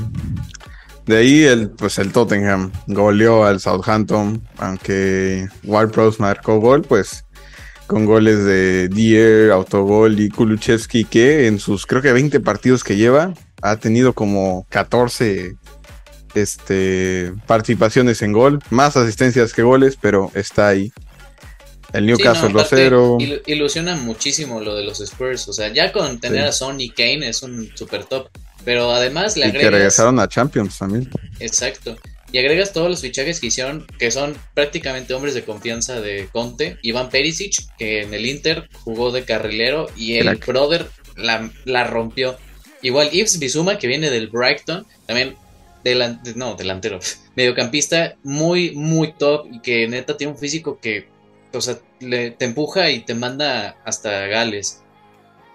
[1.06, 7.26] De ahí el, pues el Tottenham goleó al Southampton, aunque Ward-Prowse marcó gol, pues
[7.86, 12.96] con goles de Dier, Autogol y Kuluchevsky, que en sus creo que 20 partidos que
[12.96, 15.56] lleva ha tenido como 14
[16.34, 20.92] este, participaciones en gol, más asistencias que goles, pero está ahí.
[21.94, 23.44] El Newcastle sí, no, 2-0.
[23.46, 25.48] ilusiona muchísimo lo de los Spurs.
[25.48, 26.48] O sea, ya con tener sí.
[26.50, 28.28] a Son y Kane es un super top.
[28.66, 29.70] Pero además le y agregas.
[29.70, 31.10] que regresaron a Champions también.
[31.40, 31.96] Exacto.
[32.32, 36.78] Y agregas todos los fichajes que hicieron, que son prácticamente hombres de confianza de Conte.
[36.82, 40.48] Iván Perisic, que en el Inter jugó de carrilero y el Crack.
[40.48, 42.38] brother la, la rompió.
[42.82, 45.38] Igual Yves Bizuma, que viene del Brighton, también
[45.84, 47.00] delan, no, delantero,
[47.36, 51.08] mediocampista muy, muy top y que neta tiene un físico que,
[51.54, 54.82] o sea, le, te empuja y te manda hasta Gales.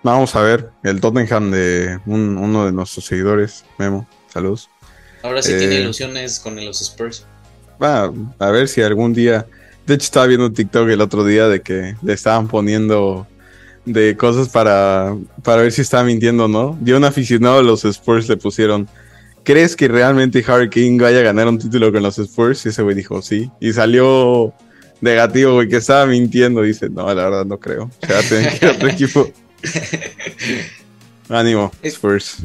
[0.02, 4.70] Vamos a ver, el Tottenham de un, uno de nuestros seguidores, Memo, saludos.
[5.22, 7.26] Ahora sí eh, tiene ilusiones con los Spurs.
[7.82, 9.46] Va, a ver si algún día,
[9.86, 13.26] de hecho estaba viendo un TikTok el otro día de que le estaban poniendo
[13.84, 16.78] de cosas para, para ver si estaba mintiendo o no.
[16.84, 18.88] Y un aficionado de los Spurs le pusieron,
[19.44, 22.64] ¿crees que realmente Harry King vaya a ganar un título con los Spurs?
[22.64, 23.50] Y ese güey dijo, sí.
[23.60, 24.54] Y salió
[25.00, 26.62] negativo, güey, que estaba mintiendo.
[26.62, 27.90] Dice, no, la verdad no creo.
[28.02, 29.30] O sea, tienen que ir a otro equipo.
[31.28, 32.36] Ánimo, Spurs.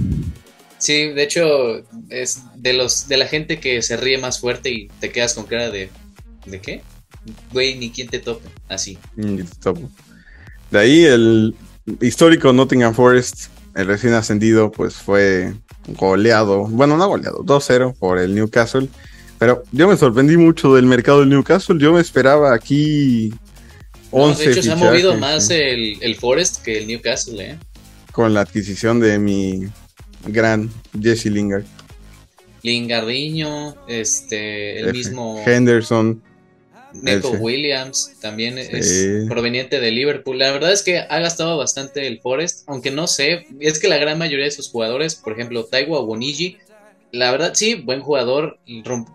[0.77, 4.87] Sí, de hecho, es de los de la gente que se ríe más fuerte y
[4.99, 5.89] te quedas con cara de.
[6.45, 6.81] ¿De qué?
[7.51, 8.47] Güey, ni quién te topa.
[8.69, 8.97] Así.
[9.15, 9.89] Ni te topo.
[10.69, 11.55] De ahí el
[12.01, 15.53] histórico Nottingham Forest el recién ascendido, pues fue
[15.87, 18.87] goleado, bueno, no goleado, 2-0 por el Newcastle.
[19.37, 21.77] Pero yo me sorprendí mucho del mercado del Newcastle.
[21.77, 23.33] Yo me esperaba aquí
[24.23, 27.57] 11 de hecho, se ha movido más sí, el, el Forest que el Newcastle, ¿eh?
[28.11, 29.63] con la adquisición de mi
[30.27, 31.65] gran Jesse Lingard.
[32.63, 34.93] Lingardiño, este, el F.
[34.93, 36.21] mismo Henderson.
[37.05, 37.27] Ese.
[37.27, 38.69] Williams, también Sí.
[38.71, 40.39] es proveniente de Liverpool.
[40.39, 43.97] La verdad es que ha gastado bastante el Forest, aunque no sé, es que la
[43.97, 46.57] gran mayoría de sus jugadores, por ejemplo, Taiwa Bonigi,
[47.11, 48.59] la verdad sí, buen jugador,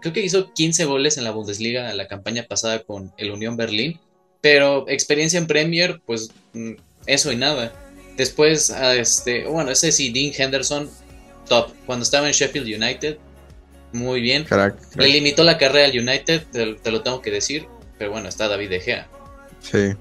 [0.01, 3.99] creo que hizo 15 goles en la Bundesliga la campaña pasada con el Unión Berlín,
[4.41, 6.73] pero experiencia en Premier, pues mm,
[7.07, 7.73] eso y nada.
[8.17, 10.91] Después, este, bueno, ese sí, Dean Henderson,
[11.49, 11.73] top.
[11.87, 13.19] Cuando estaba en Sheffield United,
[13.93, 14.47] muy bien.
[14.97, 17.67] Le limitó la carrera al United, te, te lo tengo que decir,
[17.99, 19.09] pero bueno, está David De Gea.
[19.61, 19.95] Sí.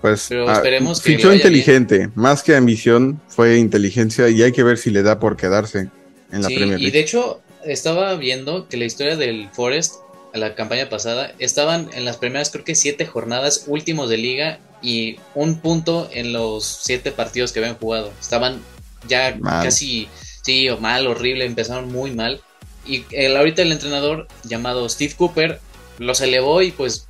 [0.00, 4.78] Pues Pero ah, que fichó inteligente, más que ambición, fue inteligencia y hay que ver
[4.78, 5.90] si le da por quedarse
[6.32, 6.98] en la Sí, Premier y League.
[6.98, 9.96] de hecho estaba viendo que la historia del Forest
[10.32, 14.58] a la campaña pasada estaban en las primeras creo que siete jornadas últimos de liga
[14.82, 18.12] y un punto en los siete partidos que habían jugado.
[18.20, 18.62] Estaban
[19.08, 19.64] ya Mal.
[19.64, 20.08] casi,
[20.42, 22.40] sí, o mal, horrible, empezaron muy mal.
[22.86, 25.60] Y el, ahorita el entrenador llamado Steve Cooper
[25.98, 27.08] los elevó y pues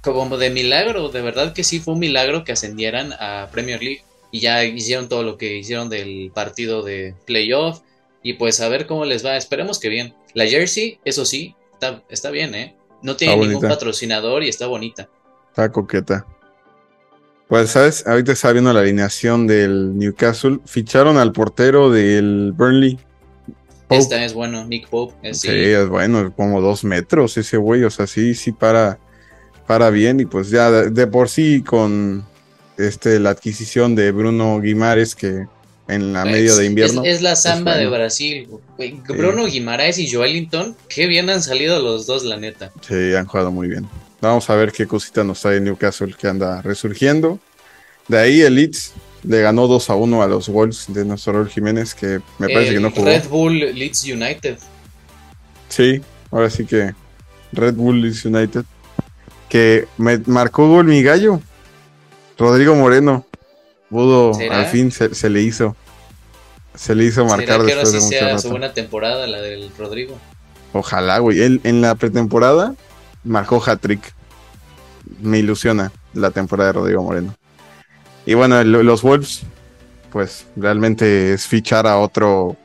[0.00, 4.02] como de milagro, de verdad que sí fue un milagro que ascendieran a Premier League
[4.32, 7.82] y ya hicieron todo lo que hicieron del partido de playoff
[8.22, 10.14] y pues a ver cómo les va, esperemos que bien.
[10.34, 12.76] La jersey, eso sí, está, está bien, ¿eh?
[13.02, 13.74] No tiene Está ningún bonita.
[13.74, 15.08] patrocinador y está bonita.
[15.50, 16.26] Está coqueta.
[17.48, 18.06] Pues, ¿sabes?
[18.06, 20.60] Ahorita está viendo la alineación del Newcastle.
[20.64, 22.98] Ficharon al portero del Burnley.
[23.88, 23.96] Pope.
[24.00, 25.14] Esta es bueno, Nick Pope.
[25.22, 27.82] es- Sí, es bueno, como dos metros ese güey.
[27.84, 28.98] O sea, sí, sí para,
[29.66, 30.20] para bien.
[30.20, 32.24] Y pues ya de, de por sí con
[32.78, 35.46] este la adquisición de Bruno Guimares, que
[35.94, 37.04] en la medio de invierno.
[37.04, 37.86] Es, es la samba de.
[37.86, 38.48] Brasil.
[39.08, 42.72] Bruno Guimaraes y Joelinton, qué bien han salido los dos, la neta.
[42.86, 43.88] Sí, han jugado muy bien.
[44.20, 47.38] Vamos a ver qué cosita nos trae Newcastle que anda resurgiendo.
[48.08, 48.92] De ahí el Leeds
[49.24, 52.74] le ganó 2 a 1 a los Wolves de nuestro Jiménez, que me parece El
[52.74, 53.04] que no jugó.
[53.04, 54.58] Red Bull Leeds United.
[55.68, 56.00] Sí,
[56.30, 56.94] ahora sí que
[57.52, 58.64] Red Bull Leeds United.
[59.48, 61.40] Que me marcó gol mi gallo.
[62.38, 63.26] Rodrigo Moreno.
[63.90, 64.60] Pudo, ¿Será?
[64.60, 65.76] al fin se, se le hizo.
[66.74, 68.42] Se le hizo marcar ¿Será que ahora después sí de mucho sea rato.
[68.42, 70.18] su buena temporada, la del Rodrigo?
[70.72, 71.40] Ojalá, güey.
[71.40, 72.74] Él en la pretemporada
[73.24, 74.14] marcó hat-trick.
[75.20, 77.34] Me ilusiona la temporada de Rodrigo Moreno.
[78.24, 79.42] Y bueno, los Wolves,
[80.10, 82.56] pues realmente es fichar a otro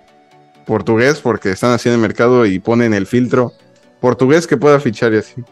[0.66, 3.54] portugués porque están haciendo el mercado y ponen el filtro
[4.00, 5.44] portugués que pueda fichar y así.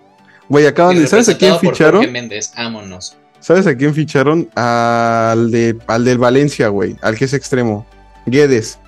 [0.48, 1.08] Güey, acaban de.
[1.08, 2.02] ¿Sabes a quién ficharon?
[2.02, 3.18] Jorge Méndez, vámonos.
[3.40, 4.50] ¿Sabes a quién ficharon?
[4.56, 6.96] Al, de, al del Valencia, güey.
[7.02, 7.86] Al que es extremo.
[8.26, 8.80] Guedes.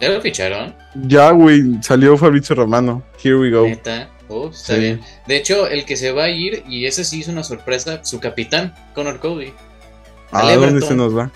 [0.00, 0.74] ¿Ya lo ficharon?
[0.94, 3.02] Ya, güey, salió Fabrizio Romano.
[3.22, 3.66] Here we go.
[3.66, 4.08] Neta.
[4.50, 4.80] Está Sí.
[4.80, 5.00] bien.
[5.26, 8.18] De hecho, el que se va a ir, y ese sí es una sorpresa, su
[8.18, 9.52] capitán, Connor Cody.
[10.30, 10.88] ¿A dónde Everton.
[10.88, 11.30] se nos va?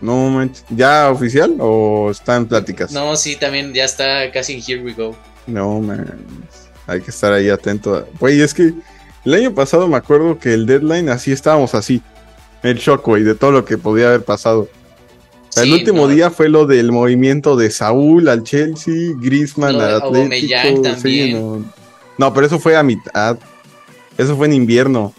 [0.00, 0.64] No manches.
[0.70, 2.90] ¿Ya oficial o está en pláticas?
[2.90, 5.14] No, sí, también ya está casi en Here We Go.
[5.46, 6.18] No, man.
[6.86, 8.08] Hay que estar ahí atento.
[8.18, 8.72] Güey, es que
[9.26, 12.00] el año pasado me acuerdo que el deadline así estábamos así.
[12.62, 14.68] El shock, güey, de todo lo que podía haber pasado.
[15.62, 20.96] El último no, día fue lo del movimiento de Saúl al Chelsea, Griezmann al Atlético.
[21.02, 21.64] Sí, no.
[22.18, 23.38] No, pero eso fue a mitad.
[24.16, 25.14] Eso fue en invierno.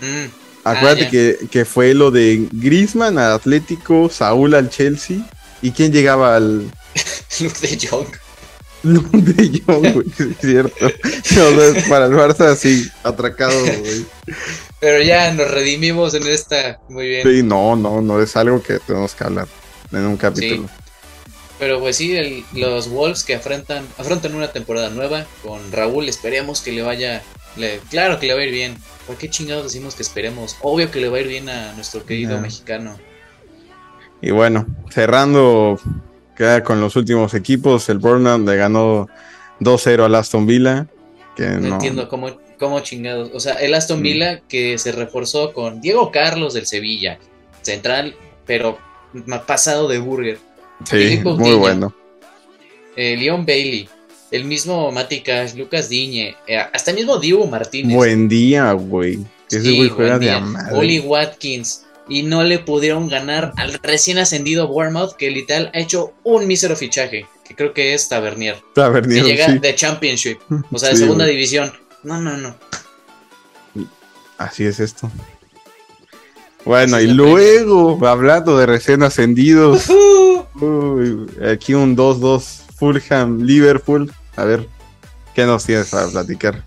[0.00, 0.30] Mm,
[0.64, 1.10] Acuérdate ya.
[1.10, 5.18] que, que fue lo de Griezmann al Atlético, Saúl al Chelsea.
[5.60, 6.70] ¿Y quién llegaba al
[7.40, 8.21] Luke de Jong.
[8.82, 10.06] Luke de Jong, güey?
[10.18, 10.86] Es cierto.
[11.88, 14.04] Para el Barça, sí, atracado, güey.
[14.80, 16.80] Pero ya nos redimimos en esta.
[16.88, 17.22] Muy bien.
[17.28, 19.46] Sí, no, no, no es algo que tenemos que hablar
[19.92, 20.68] en un capítulo.
[21.58, 26.60] Pero pues sí, el- los Wolves que afrontan, afrontan una temporada nueva con Raúl, esperemos
[26.60, 27.22] que le vaya.
[27.56, 28.76] le- claro que le va a ir bien.
[29.06, 30.56] ¿Por qué chingados decimos que esperemos?
[30.62, 32.98] Obvio que le va a ir bien a nuestro querido mexicano.
[34.20, 35.78] Y bueno, cerrando
[36.36, 39.08] queda con los últimos equipos, el Burnham le ganó
[39.60, 40.86] 2-0 al Aston Villa.
[41.36, 43.30] Que No, no, entiendo cómo, cómo chingados.
[43.34, 44.02] O sea, el Aston Mm.
[44.02, 47.18] Villa que se reforzó con Diego Carlos del Sevilla,
[47.62, 48.14] central,
[48.46, 48.78] pero
[49.46, 50.38] pasado de burger.
[50.84, 51.94] Sí, muy bueno.
[52.96, 53.88] Eh, Leon Bailey,
[54.30, 57.96] el mismo Mati Cash, Lucas Diñe, eh, hasta el mismo Diego Martínez.
[57.96, 59.18] Buen día, güey.
[59.48, 60.34] Ese Sí, güey juega de.
[60.72, 61.84] Oli Watkins.
[62.08, 66.74] Y no le pudieron ganar al recién ascendido Bournemouth, que literal ha hecho un mísero
[66.76, 69.58] fichaje, que creo que es Tavernier, que Tavernier, llega sí.
[69.58, 70.38] de Championship,
[70.70, 71.36] o sea, de Sí, segunda güey.
[71.36, 71.72] división.
[72.02, 72.56] No, no, no.
[74.38, 75.10] Así es esto.
[76.64, 79.88] Bueno, y luego, hablando de recién ascendidos,
[80.54, 82.42] uy, aquí un 2-2
[82.76, 84.12] Fulham, Liverpool.
[84.36, 84.68] A ver,
[85.34, 86.64] ¿qué nos tienes para platicar?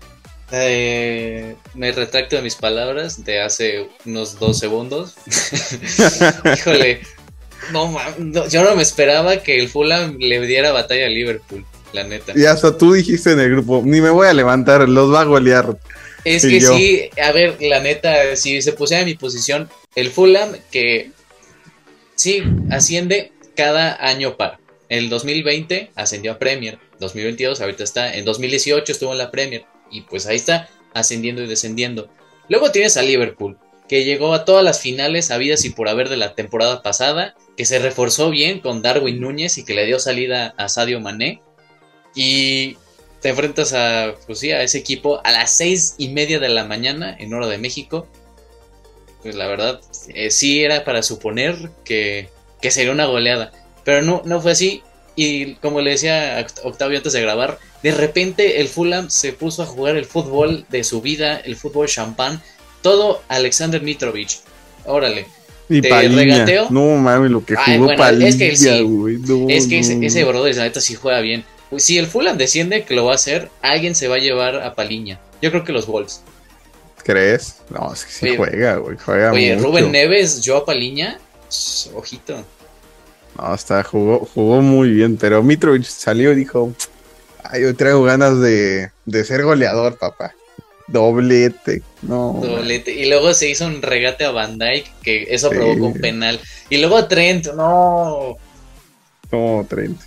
[0.52, 5.14] Eh, me retracto de mis palabras de hace unos dos segundos.
[6.56, 7.00] Híjole,
[7.72, 12.04] no, no, yo no me esperaba que el Fulham le diera batalla a Liverpool, la
[12.04, 12.32] neta.
[12.36, 15.24] Y hasta tú dijiste en el grupo, ni me voy a levantar, los va a
[15.24, 15.76] golear.
[16.24, 16.76] Es y que yo.
[16.76, 21.10] sí, a ver, la neta, si se pusiera en mi posición, el Fulham que
[22.14, 24.58] sí asciende cada año par.
[24.88, 30.02] El 2020 ascendió a Premier, 2022 ahorita está, en 2018 estuvo en la Premier y
[30.02, 32.08] pues ahí está ascendiendo y descendiendo.
[32.48, 33.58] Luego tienes a Liverpool,
[33.88, 37.64] que llegó a todas las finales habidas y por haber de la temporada pasada, que
[37.64, 41.42] se reforzó bien con Darwin Núñez y que le dio salida a Sadio Mané.
[42.14, 42.76] Y
[43.20, 47.16] te enfrentas a, pues a ese equipo a las seis y media de la mañana
[47.18, 48.06] en hora de México.
[49.22, 52.28] Pues la verdad, eh, sí era para suponer que,
[52.60, 53.52] que sería una goleada.
[53.84, 54.82] Pero no, no fue así.
[55.16, 59.62] Y como le decía a Octavio antes de grabar, de repente el Fulham se puso
[59.62, 62.42] a jugar el fútbol de su vida, el fútbol champán.
[62.82, 64.38] Todo Alexander Mitrovic.
[64.84, 65.26] Órale.
[65.68, 66.16] Y ¿Te Paliña.
[66.16, 66.66] regateo?
[66.70, 68.82] No mames, lo que Ay, jugó bueno, Paliña, es que sí.
[68.82, 69.16] güey.
[69.16, 70.06] No, Es que ese, no.
[70.06, 71.44] ese brother, la neta, sí juega bien.
[71.70, 74.56] Pues, si el Fulham desciende, que lo va a hacer, alguien se va a llevar
[74.62, 75.18] a Paliña.
[75.42, 76.20] Yo creo que los Wolves.
[77.02, 77.56] ¿Crees?
[77.70, 78.96] No, es que sí Oye, juega, güey.
[79.04, 79.66] Juega Oye, mucho.
[79.68, 81.18] Rubén Neves, yo a Paliña,
[81.94, 82.44] ojito.
[83.36, 86.72] No, está, jugó, jugó muy bien, pero Mitrovic salió y dijo,
[87.44, 90.34] ay, yo traigo ganas de, de ser goleador, papá.
[90.88, 91.82] Doblete.
[92.02, 92.40] No.
[92.42, 92.92] Doblete.
[92.92, 95.56] Y luego se hizo un regate a Van Dyke, que eso Sí.
[95.56, 96.40] provocó un penal.
[96.70, 98.36] Y luego a Trent, no.
[99.32, 100.04] No, 30.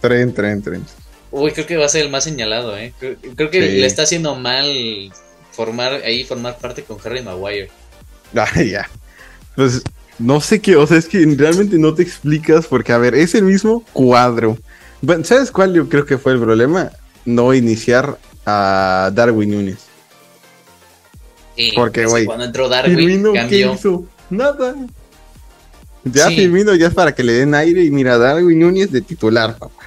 [0.00, 0.90] 30, 30, 30.
[1.30, 2.92] Uy, creo que va a ser el más señalado, ¿eh?
[2.98, 3.76] Creo, creo que Sí.
[3.78, 5.12] le está haciendo mal
[5.52, 7.70] formar ahí, formar parte con Harry Maguire.
[8.34, 8.88] Ay, ya.
[9.54, 9.82] Pues
[10.18, 13.34] no sé qué, o sea, es que realmente no te explicas porque, a ver, es
[13.34, 14.58] el mismo cuadro.
[15.02, 16.90] Bueno, ¿Sabes cuál yo creo que fue el problema?
[17.24, 19.78] No iniciar a Darwin Núñez.
[21.56, 24.04] Y Porque, güey, cuando entró Darwin, Firmino, ¿qué hizo?
[24.30, 24.74] Nada.
[26.04, 26.36] Ya Sí.
[26.36, 29.84] Firmino ya es para que le den aire y mira, Darwin Núñez de titular, papá.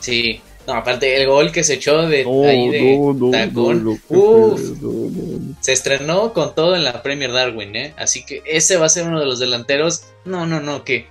[0.00, 0.40] Sí.
[0.66, 3.84] No, aparte, el gol que se echó de No, ahí de no, no, tacón.
[3.84, 4.60] no, no, Uf.
[4.80, 5.56] no, no, no.
[5.60, 7.94] Se estrenó con todo en la Premier Darwin, ¿eh?
[7.96, 10.02] Así que ese va a ser uno de los delanteros.
[10.24, 11.06] No, no, no, que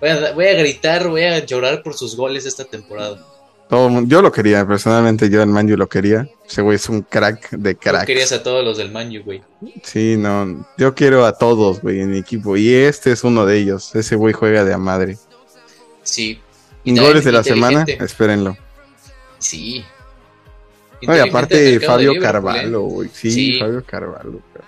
[0.00, 3.26] voy a, voy a gritar, voy a llorar por sus goles esta temporada.
[3.68, 6.28] Todo el mundo- yo lo quería, personalmente yo en Manju lo quería.
[6.48, 8.04] Ese güey es un crack de Tú crack.
[8.06, 9.42] querías a todos los del Manu, güey.
[9.84, 12.56] Sí, no, yo quiero a todos, güey, en mi equipo.
[12.56, 13.94] Y este es uno de ellos.
[13.94, 15.16] Ese güey juega de a madre.
[16.02, 16.40] Sí.
[16.84, 18.56] Goles de la semana, espérenlo.
[19.40, 19.84] Sí.
[21.02, 22.32] No, y aparte de Fabio Liverpool, ¿eh?
[22.32, 23.08] Carvalho, güey.
[23.12, 23.58] Sí, Sí.
[23.58, 24.40] Fabio Carvalho.
[24.52, 24.64] pero-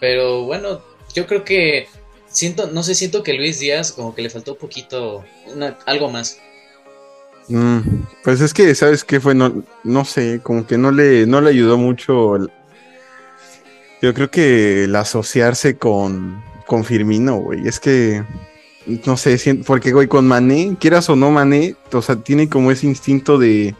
[0.00, 0.82] Pero bueno,
[1.14, 1.88] yo creo que
[2.28, 5.24] siento, no sé, siento que Luis Díaz como que le faltó un poquito,
[5.54, 6.38] una- algo más.
[7.48, 7.78] Mm,
[8.22, 9.34] pues es que, ¿sabes qué fue?
[9.34, 12.36] No, no sé, como que no le, no le ayudó mucho.
[12.36, 12.50] el-
[14.02, 17.66] Yo creo que el asociarse con, con Firmino, güey.
[17.66, 18.22] Es que,
[18.86, 22.86] no sé, porque, güey, con Mané, quieras o no Mané, o sea, tiene como ese
[22.86, 23.74] instinto de,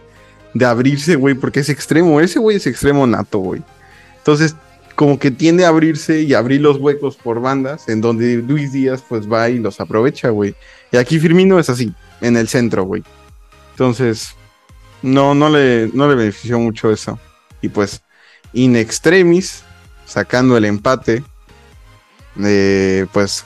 [0.55, 2.21] de abrirse, güey, porque es extremo.
[2.21, 3.63] Ese güey es extremo nato, güey.
[4.19, 4.57] Entonces,
[4.95, 9.05] como que tiende a abrirse y abrir los huecos por bandas, en donde Luis Díaz,
[9.07, 10.55] pues va y los aprovecha, güey.
[10.93, 13.03] Y aquí Firmino es así, en el centro, güey.
[13.73, 14.35] Entonces,
[15.03, 17.19] no, no le, no le benefició mucho eso.
[17.61, 18.03] Y pues,
[18.53, 19.65] in extremis,
[20.07, 21.25] sacando el empate,
[22.43, 23.45] eh, pues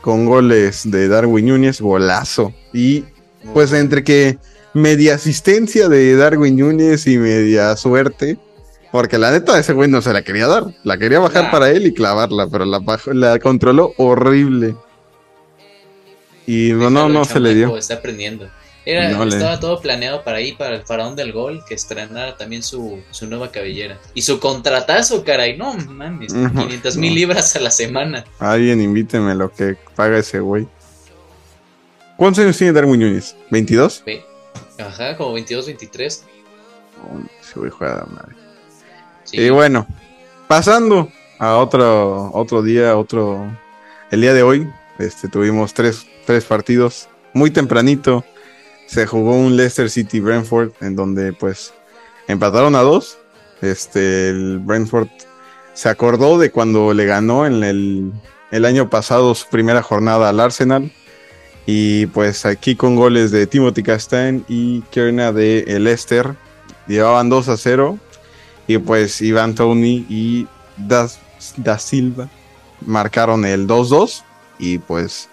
[0.00, 2.52] con goles de Darwin Núñez, golazo.
[2.72, 3.04] Y
[3.54, 4.38] pues entre que
[4.74, 8.38] media asistencia de Darwin Núñez y media suerte,
[8.92, 11.50] porque la neta ese güey no se la quería dar, la quería bajar Nah.
[11.50, 14.74] para él y clavarla, pero la, bajó- la controló horrible.
[16.46, 17.76] Y no, no, no se le dio.
[17.76, 18.48] Está aprendiendo.
[18.86, 23.02] Era, estaba todo planeado para ahí, para el faraón del gol, que estrenara también su,
[23.10, 23.98] su nueva cabellera.
[24.14, 25.56] Y su contratazo, caray.
[25.56, 27.16] No mames, Ujú, 500 mil no.
[27.16, 28.24] libras a la semana.
[28.38, 30.66] Alguien invíteme lo que paga ese güey.
[32.16, 33.36] ¿Cuántos años tiene Darwin Núñez?
[33.50, 34.02] ¿22?
[34.04, 34.24] Ve.
[34.78, 36.24] Ajá, como 22, 23.
[37.02, 38.34] Oh, ese güey juega de madre.
[39.24, 39.40] Sí.
[39.40, 39.86] Y bueno,
[40.48, 43.46] pasando a otro, otro día, otro.
[44.10, 44.68] El día de hoy,
[44.98, 47.08] este, tuvimos tres, tres partidos.
[47.32, 48.24] Muy tempranito
[48.90, 51.72] se jugó un Leicester City Brentford, en donde pues
[52.26, 53.18] empataron a dos.
[53.62, 55.08] Este, el Brentford
[55.74, 58.12] se acordó de cuando le ganó en el,
[58.50, 60.90] el año pasado su primera jornada al Arsenal.
[61.66, 66.34] Y pues aquí con goles de Timothy Castain y Kierna de Leicester.
[66.88, 67.98] Llevaban 2 a 0.
[68.66, 71.20] Y pues Ivan Tony y Das
[71.56, 72.28] da Silva
[72.84, 74.22] marcaron el 2-2
[74.58, 75.28] y pues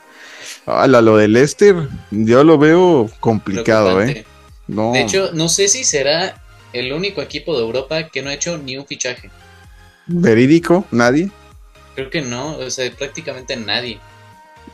[0.67, 1.75] ala, lo del Leicester
[2.11, 4.25] yo lo veo complicado, ¿eh?
[4.67, 4.91] No.
[4.91, 6.43] De hecho, no sé si será
[6.73, 9.31] el único equipo de Europa que no ha hecho ni un fichaje.
[10.07, 10.85] ¿Verídico?
[10.91, 11.31] ¿Nadie?
[11.95, 13.99] Creo que no, o sea, prácticamente nadie.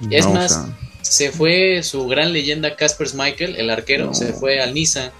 [0.09, 0.67] es más,
[1.01, 5.11] se fue su gran leyenda Casper Michael, el arquero, se fue al Niza.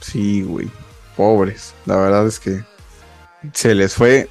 [0.00, 0.68] Sí, güey.
[1.16, 1.74] Pobres.
[1.84, 2.62] La verdad es que
[3.52, 4.28] se les fue.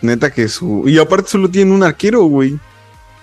[0.00, 0.88] Neta que su.
[0.88, 2.58] Y aparte solo tienen un arquero, güey.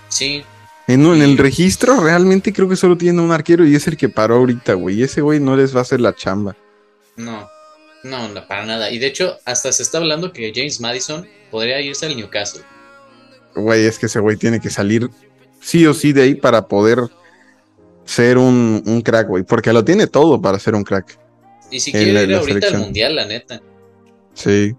[0.08, 0.42] Sí.
[0.90, 4.08] En, en, el registro realmente creo que solo tienen un arquero y es el que
[4.08, 5.00] paró ahorita, güey.
[5.00, 6.56] Y ese güey no les va a hacer la chamba.
[7.16, 7.48] No.
[8.02, 8.90] No, no, para nada.
[8.90, 12.62] Y de hecho, hasta se está hablando que James Madison podría irse al Newcastle.
[13.54, 15.10] Güey, es que ese güey tiene que salir
[15.60, 16.98] sí o sí de ahí para poder
[18.04, 19.42] ser un, un crack, güey.
[19.44, 21.18] Porque lo tiene todo para ser un crack.
[21.70, 23.60] Y si quiere ir ahorita al mundial, la neta.
[24.34, 24.74] Sí.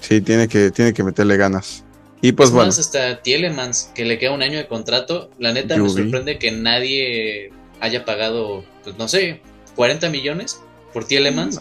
[0.00, 1.84] Sí, tiene que, tiene que meterle ganas.
[2.24, 2.68] Y pues bueno.
[2.68, 5.28] Más hasta Tielemans, que le queda un año de contrato.
[5.38, 9.42] La neta me sorprende que nadie haya pagado, pues no sé,
[9.76, 10.58] 40 millones
[10.94, 11.60] por Tielemans.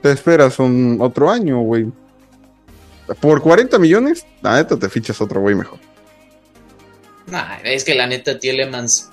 [0.00, 1.84] Te esperas un otro año, güey.
[3.20, 5.78] Por 40 millones, la neta te fichas otro güey mejor.
[7.26, 9.10] Nah, es que la neta Tielemans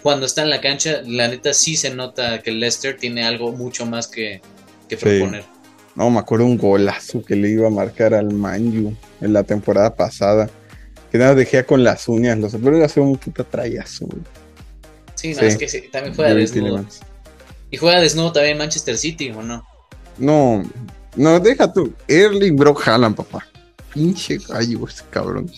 [0.00, 3.50] cuando está en la cancha, la neta sí se nota que el Leicester tiene algo
[3.50, 4.42] mucho más que,
[4.88, 5.42] proponer.
[5.94, 9.94] No, me acuerdo un golazo que le iba a marcar al Manju en la temporada
[9.94, 10.48] pasada.
[11.10, 14.22] Que nada dejé con las uñas, los pero iba a un puta trayazo, güey.
[15.14, 16.84] Sí, no, es que sí, también juega desnudo.
[17.70, 19.64] Y juega desnudo también en Manchester City, ¿o no?
[20.18, 20.62] No,
[21.16, 21.92] no, deja tú.
[22.08, 23.46] Erling Brock Haaland, papá.
[23.92, 25.50] Pinche gallo este cabrón.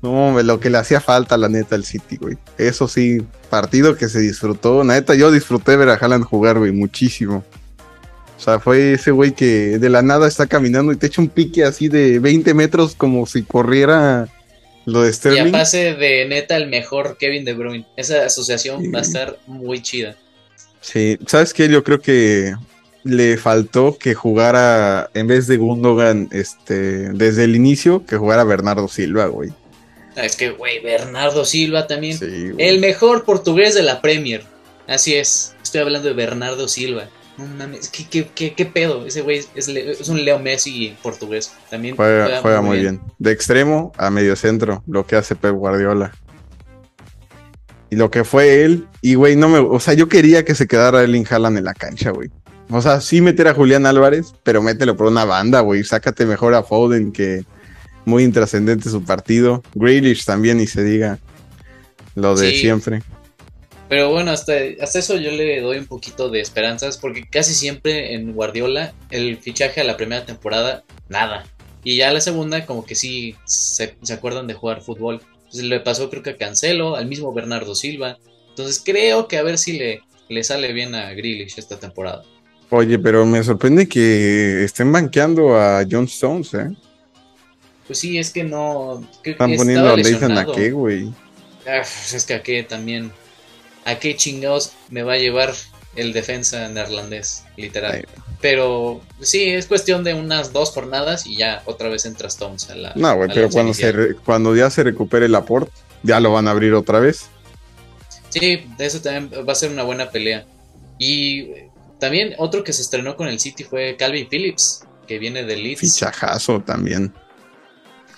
[0.00, 2.36] No, lo que le hacía falta, la neta, al City, güey.
[2.58, 4.82] Eso sí, partido que se disfrutó.
[4.82, 7.44] La neta, yo disfruté ver a Haaland jugar, güey, muchísimo.
[8.42, 11.28] O sea, fue ese güey que de la nada está caminando y te echa un
[11.28, 14.26] pique así de 20 metros como si corriera
[14.84, 15.44] lo de Sterling.
[15.44, 17.86] Y a pase de neta el mejor Kevin De Bruyne.
[17.96, 20.16] Esa asociación va a estar muy chida.
[20.80, 21.68] Sí, ¿sabes qué?
[21.68, 22.56] Yo creo que
[23.04, 28.88] le faltó que jugara, en vez de Gundogan, este, desde el inicio, que jugara Bernardo
[28.88, 29.52] Silva, güey.
[30.16, 32.18] Es que, güey, Bernardo Silva también.
[32.58, 34.42] el mejor portugués de la Premier.
[34.88, 35.54] Así es.
[35.62, 37.08] Estoy hablando de Bernardo Silva.
[37.38, 39.06] No mames, ¿qué, qué, pedo?
[39.06, 41.52] Ese güey es, un Leo Messi portugués.
[41.70, 43.00] También juega, muy bien.
[43.18, 46.12] De extremo a medio centro, lo que hace Pep Guardiola.
[47.90, 49.58] Y lo que fue él, y güey, no me.
[49.58, 52.30] O sea, yo quería que se quedara Erling Haaland en la cancha, güey.
[52.70, 55.84] O sea, sí meter a Julián Álvarez, pero mételo por una banda, güey.
[55.84, 57.44] Sácate mejor a Foden que
[58.04, 59.62] muy intrascendente su partido.
[59.74, 61.18] Grealish también, y se diga
[62.14, 63.02] lo de siempre.
[63.92, 68.14] Pero bueno, hasta, hasta eso yo le doy un poquito de esperanzas, porque casi siempre
[68.14, 71.44] en Guardiola el fichaje a la primera temporada, nada.
[71.84, 75.20] Y ya a la segunda, como que sí se, acuerdan de jugar fútbol.
[75.40, 78.16] Entonces le pasó creo que a Cancelo, al mismo Bernardo Silva.
[78.48, 82.24] Entonces creo que a ver si le, le sale bien a Grealish esta temporada.
[82.70, 86.74] Oye, pero me sorprende que estén banqueando a John Stones, ¿eh?
[87.86, 89.06] Pues sí, es que no.
[89.22, 91.12] Están poniendo a dicen a qué, güey.
[91.66, 93.12] Ah, pues es que a qué también.
[93.84, 95.52] ¿A qué chingados me va a llevar
[95.96, 97.44] el defensa neerlandés?
[97.56, 98.06] Literal.
[98.40, 102.74] Pero sí, es cuestión de unas dos jornadas y ya otra vez entra Stones a
[102.74, 102.92] la.
[102.96, 105.72] No, güey, pero cuando, se cuando ya se recupere el aporte,
[106.02, 107.26] ya lo van a abrir otra vez.
[108.30, 110.44] Sí, de eso también va a ser una buena pelea.
[110.98, 111.50] Y
[111.98, 115.80] también otro que se estrenó con el City fue Calvin Phillips, que viene del Leeds.
[115.80, 117.12] Fichajazo también.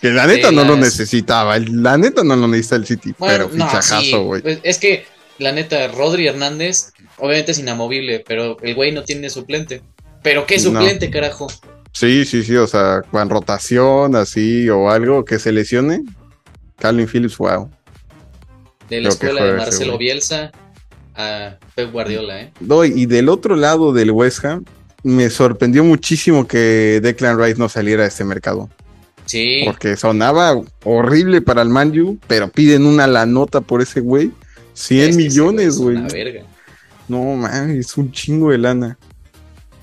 [0.01, 4.25] Que la neta no lo necesitaba, la neta no lo necesita el City, pero fichajazo,
[4.25, 4.43] güey.
[4.43, 5.07] Pues es que
[5.39, 9.83] la neta, Rodri Hernández, obviamente es inamovible, pero el güey no tiene suplente.
[10.23, 11.49] ¿Pero qué suplente, carajo?
[11.93, 16.03] Sí, sí, sí, o sea, con rotación así o algo que se lesione.
[16.79, 17.71] Calvin Phillips, wow.
[18.89, 20.51] De la escuela de Marcelo Bielsa
[21.15, 22.53] a Pep Guardiola, ¿eh?
[22.95, 24.65] y del otro lado del West Ham,
[25.05, 28.69] me sorprendió muchísimo que Declan Rice no saliera a este mercado.
[29.27, 29.63] Sí.
[29.65, 34.33] Porque sonaba horrible para el Manju, pero piden una la nota por ese güey.
[34.75, 35.97] 100 millones, güey.
[37.09, 38.99] No, man, es un chingo de lana.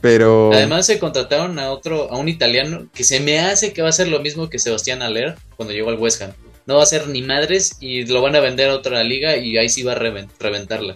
[0.01, 0.51] Pero.
[0.51, 3.93] Además se contrataron a otro, a un italiano que se me hace que va a
[3.93, 6.31] ser lo mismo que Sebastián Aller cuando llegó al West Ham.
[6.65, 9.57] No va a ser ni madres y lo van a vender a otra liga y
[9.57, 10.95] ahí sí va a reventarla.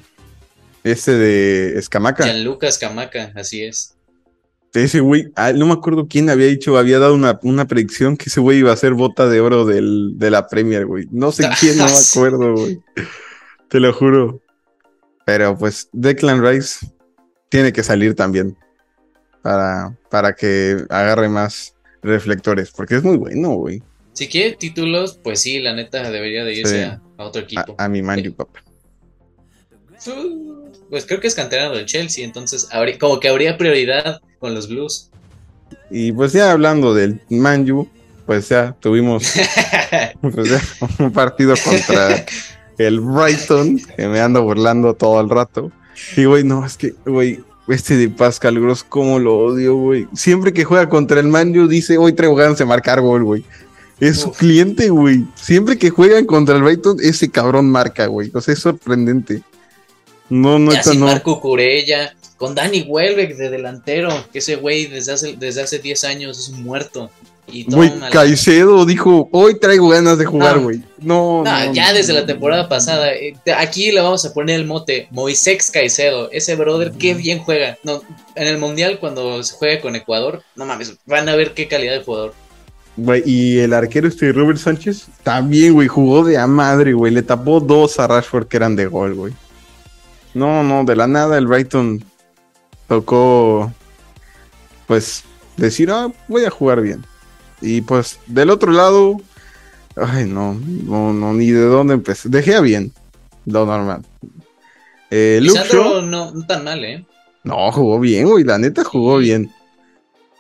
[0.84, 2.24] Ese de Escamaca.
[2.24, 3.96] Gianluca Escamaca, así es.
[4.74, 8.42] Ese güey, ah, no me acuerdo quién había dicho, había dado una, predicción que ese
[8.42, 11.08] güey iba a ser bota de oro del, de la Premier, güey.
[11.12, 12.80] No sé quién, no me acuerdo, güey.
[13.76, 14.40] Te lo juro.
[15.26, 16.88] Pero pues Declan Rice
[17.50, 18.56] tiene que salir también
[19.42, 21.76] para, para que agarre más.
[22.02, 23.84] reflectores, porque es muy bueno, güey.
[24.14, 26.90] Si quiere títulos, pues sí, la neta debería de irse Sí.
[26.90, 27.76] a, a otro equipo.
[27.78, 28.64] A, a mi Manju, papá.
[30.90, 34.70] Pues creo que es canterano del Chelsea, entonces habría- como que habría prioridad con los
[34.70, 35.10] Blues.
[35.92, 37.90] Y pues ya hablando del Manju,
[38.26, 39.34] pues ya tuvimos
[40.22, 40.62] pues ya,
[41.04, 42.24] un partido contra
[42.78, 45.72] el Brighton, que me ando burlando todo el rato.
[46.18, 50.08] Y güey, no, es que, güey, este de Pascal Gross, cómo lo odio, güey.
[50.14, 53.46] Siempre que juega contra el Manju dice, hoy traigo ganas de marcar gol, güey.
[54.00, 55.26] Es su cliente, güey.
[55.36, 58.30] Siempre que juegan contra el Brighton, ese cabrón marca, güey.
[58.34, 59.42] O sea, es sorprendente.
[60.30, 61.06] No, no, sin no.
[61.06, 66.04] Marco Curella, con Danny Welbeck de delantero, que ese güey desde hace, desde hace 10
[66.04, 67.10] años es muerto.
[67.48, 67.92] Y Güey.
[68.12, 70.82] Caicedo dijo, hoy traigo ganas de jugar, güey.
[71.00, 71.94] No, No, no, ya no.
[71.98, 73.14] desde la temporada pasada.
[73.14, 76.30] eh, Aquí le vamos a poner el mote Moisés Caicedo.
[76.32, 77.78] Ese brother, qué bien juega.
[77.84, 78.02] No,
[78.36, 81.94] en el mundial, cuando se juegue con Ecuador, no mames, van a ver qué calidad
[81.94, 82.34] de jugador.
[82.98, 87.12] Güey, y el arquero este Robert Sánchez también, güey, jugó de a madre, güey.
[87.14, 89.34] Le tapó dos a Rashford que eran de gol, güey.
[90.34, 92.04] No, no, de la nada el Brighton
[92.88, 93.72] tocó,
[94.88, 95.24] pues,
[95.58, 97.06] decir, ah, voy a jugar bien.
[97.66, 99.18] Y pues, del otro lado,
[99.96, 102.30] ay, no, no, no, ni de dónde empecé.
[102.30, 102.94] Dejé a bien,
[103.46, 104.06] lo normal.
[105.10, 107.06] Eh, Luke no, no tan mal, ¿eh?
[107.44, 109.52] no, jugó bien, güey, la neta jugó bien.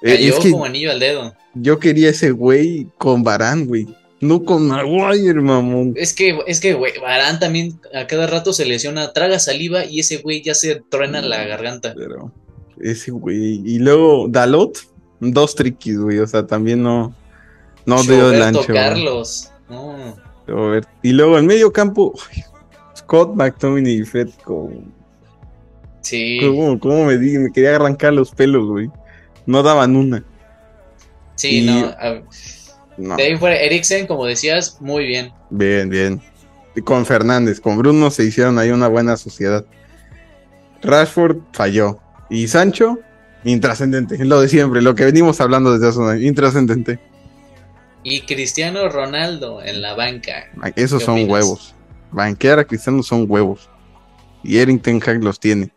[0.01, 1.33] Eh, Cayó es que como anillo al dedo.
[1.55, 3.87] yo quería ese güey con Barán, güey.
[4.21, 5.93] No con Maguire, mamón.
[5.95, 9.99] Es que, es que, güey, Barán también a cada rato se lesiona, traga saliva y
[9.99, 11.93] ese güey ya se truena la garganta.
[11.95, 12.31] Pero
[12.81, 13.61] ese güey.
[13.65, 14.77] Y luego Dalot,
[15.19, 16.19] dos triquis, güey.
[16.19, 17.13] O sea, también no.
[17.85, 18.61] No dio el ancho.
[18.67, 19.51] Carlos.
[19.69, 20.15] No.
[21.01, 22.43] Y luego en medio campo, uy,
[22.95, 24.29] Scott McTominay y Fred.
[24.43, 24.71] ¿Cómo,
[26.01, 28.91] Sí, cómo, cómo me, di, me quería arrancar los pelos, güey?
[29.47, 30.23] No daban una.
[31.35, 31.87] sí, y- no.
[31.87, 32.21] a-
[32.97, 33.15] No.
[33.17, 35.33] De ahí fuera, Eriksen, como decías, muy bien.
[35.49, 36.21] Bien, bien.
[36.75, 39.65] Y con Fernández, con Bruno se hicieron ahí una buena sociedad.
[40.81, 41.99] Rashford falló.
[42.29, 42.99] Y Sancho,
[43.45, 44.17] intrascendente.
[44.25, 46.21] Lo de siempre, lo que venimos hablando desde hace un año.
[46.21, 46.99] Intrascendente.
[48.03, 50.45] Y Cristiano Ronaldo en la banca.
[50.75, 51.31] Esos ¿Qué son opinas?
[51.31, 51.75] huevos.
[52.11, 53.69] Banquear a Cristiano son huevos.
[54.43, 55.71] Y Erin Ten Hag los tiene.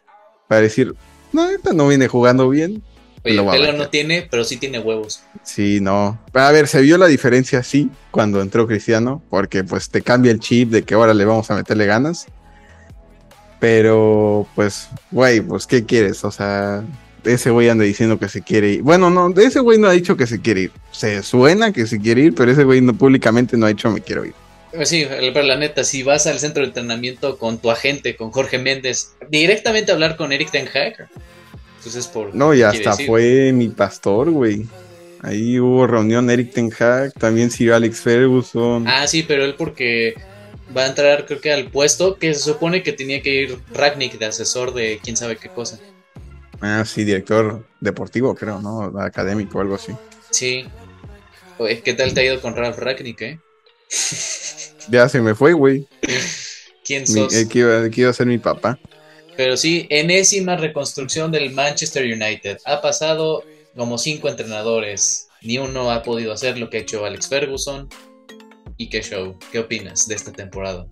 [0.46, 0.94] Para decir,
[1.32, 2.82] no, esta no viene jugando bien.
[3.24, 5.22] Oye, pelo no tiene, pero sí tiene huevos.
[5.42, 6.18] Sí, no.
[6.34, 9.22] A ver, se vio la diferencia, sí, cuando entró Cristiano.
[9.30, 12.26] Porque pues te cambia el chip de que ahora le vamos a meterle ganas.
[13.58, 16.24] Pero, pues, güey, pues, ¿qué quieres?
[16.24, 16.84] O sea,
[17.28, 18.82] ese güey anda diciendo que se quiere ir.
[18.82, 20.72] Bueno, no, ese güey no ha dicho que se quiere ir.
[20.90, 24.00] Se suena que se quiere ir, pero ese güey no, públicamente no ha dicho me
[24.00, 24.34] quiero ir.
[24.72, 28.30] Pues sí, pero la neta, si vas al centro de entrenamiento con tu agente, con
[28.30, 31.08] Jorge Méndez, directamente a hablar con Eric Ten Hag,
[31.82, 32.34] pues es por...
[32.34, 34.66] No, y hasta fue mi pastor, güey.
[35.22, 38.86] Ahí hubo reunión Eric Ten Hag, también Sir Alex Ferguson.
[38.86, 40.14] Ah, sí, pero él porque
[40.76, 44.18] va a entrar creo que al puesto que se supone que tenía que ir Ragnick
[44.18, 45.80] de asesor de quién sabe qué cosa.
[46.60, 48.98] Ah, sí, director deportivo, creo, ¿no?
[49.00, 49.92] Académico algo así.
[50.30, 50.66] Sí.
[51.84, 53.40] ¿qué tal te ha ido con Ralph Ragnick, eh?
[54.90, 55.86] Ya se me fue, güey.
[56.84, 57.34] ¿Quién Mi- sos?
[57.34, 58.78] El que, iba, el que iba a ser mi papá.
[59.36, 62.58] Pero sí, enésima reconstrucción del Manchester United.
[62.64, 63.44] Ha pasado
[63.76, 65.28] como cinco entrenadores.
[65.42, 67.88] Ni uno ha podido hacer lo que ha hecho Alex Ferguson.
[68.78, 69.36] ¿Y qué show?
[69.52, 70.86] ¿Qué opinas de esta temporada?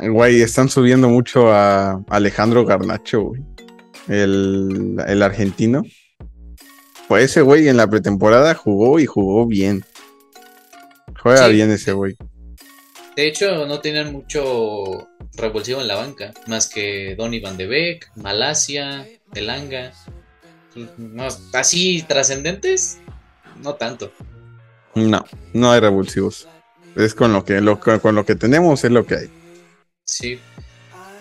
[0.00, 3.42] Güey, están subiendo mucho a Alejandro Garnacho, güey.
[4.08, 5.82] El, el argentino.
[7.08, 9.84] Pues ese güey en la pretemporada jugó y jugó bien.
[11.20, 11.52] Juega Sí.
[11.52, 12.16] bien ese güey.
[13.16, 16.32] De hecho, no tienen mucho revulsivo en la banca.
[16.46, 19.92] Más que Donny Van de Beek, Malasia, Elanga.
[20.96, 22.98] No, así trascendentes,
[23.62, 24.10] no tanto.
[24.94, 26.48] No, no hay revulsivos.
[26.96, 29.30] Es con lo que lo, con lo que tenemos es lo que hay.
[30.06, 30.38] Sí.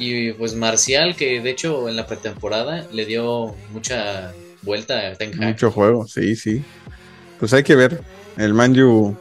[0.03, 4.33] Y pues Marcial, que de hecho en la pretemporada le dio mucha
[4.63, 5.49] vuelta a Ten Hag.
[5.49, 6.63] Mucho juego, sí, sí.
[7.39, 8.01] Pues hay que ver.
[8.37, 9.15] El Manju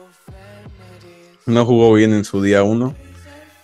[1.47, 2.95] no jugó bien en su día 1.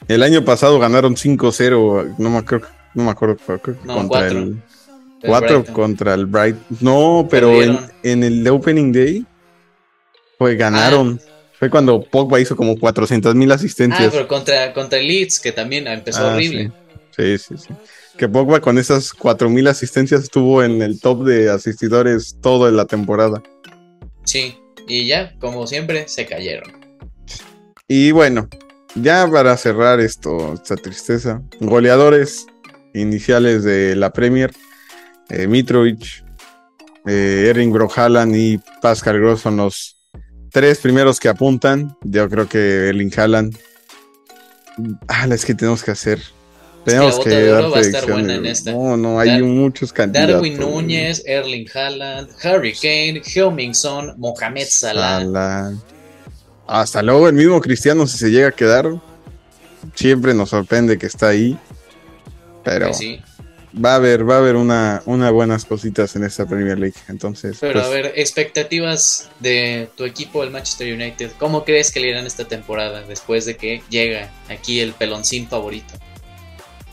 [0.08, 4.20] El año pasado ganaron 5-0, no me acuerdo, no me acuerdo creo que No, contra
[4.20, 4.38] cuatro.
[4.38, 4.48] el
[5.22, 5.74] El 4 Brighton.
[5.74, 6.56] contra el Bright.
[6.80, 9.24] No, pero en, en el Opening Day
[10.38, 11.18] pues ganaron.
[11.58, 14.12] Fue cuando Pogba hizo como 400 mil Ah, asistencias.
[14.12, 16.64] pero contra, contra el Leeds, que también empezó Ah, horrible.
[16.66, 16.72] Sí,
[17.16, 17.74] sí, sí.
[18.18, 22.86] Que Pogba con esas 4000 asistencias estuvo en el top de asistidores todo en la
[22.86, 23.42] temporada.
[24.24, 24.58] Sí.
[24.88, 26.72] Y ya, como siempre, se cayeron.
[27.88, 28.48] Y bueno,
[28.94, 32.46] ya para cerrar esto, esta tristeza, goleadores
[32.94, 34.52] iniciales de la Premier,
[35.28, 36.24] eh, Mitrovic,
[37.06, 39.98] eh, Erling Brock Haaland y Pascal Gross son los
[40.50, 43.56] tres primeros que apuntan, yo creo que el Haaland.
[45.08, 46.20] Ah, es que tenemos que hacer.
[46.86, 48.72] Tenemos que, dar va a estar buena en esta.
[48.72, 50.34] No, no, hay muchos candidatos.
[50.34, 55.72] Darwin Núñez, Erling Haaland, Harry Kane, heung Son, Mohamed Salah.
[56.66, 59.00] Hasta luego el mismo Cristiano si se llega a quedar.
[59.94, 61.58] Siempre nos sorprende que está ahí.
[62.64, 63.20] Pero pues sí
[63.84, 66.96] va a haber, va a haber una, una buenas cositas en esta Premier League.
[67.08, 67.58] Entonces.
[67.60, 71.32] Pero a pues, ver, expectativas de tu equipo, el Manchester United.
[71.38, 75.94] ¿Cómo crees que le irán esta temporada después de que llega aquí el peloncín favorito?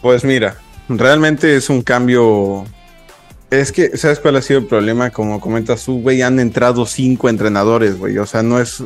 [0.03, 0.57] Pues mira,
[0.89, 2.65] realmente es un cambio.
[3.49, 5.11] Es que, ¿sabes cuál ha sido el problema?
[5.11, 8.17] Como comentas tú, güey, han entrado cinco entrenadores, güey.
[8.17, 8.83] O sea, no es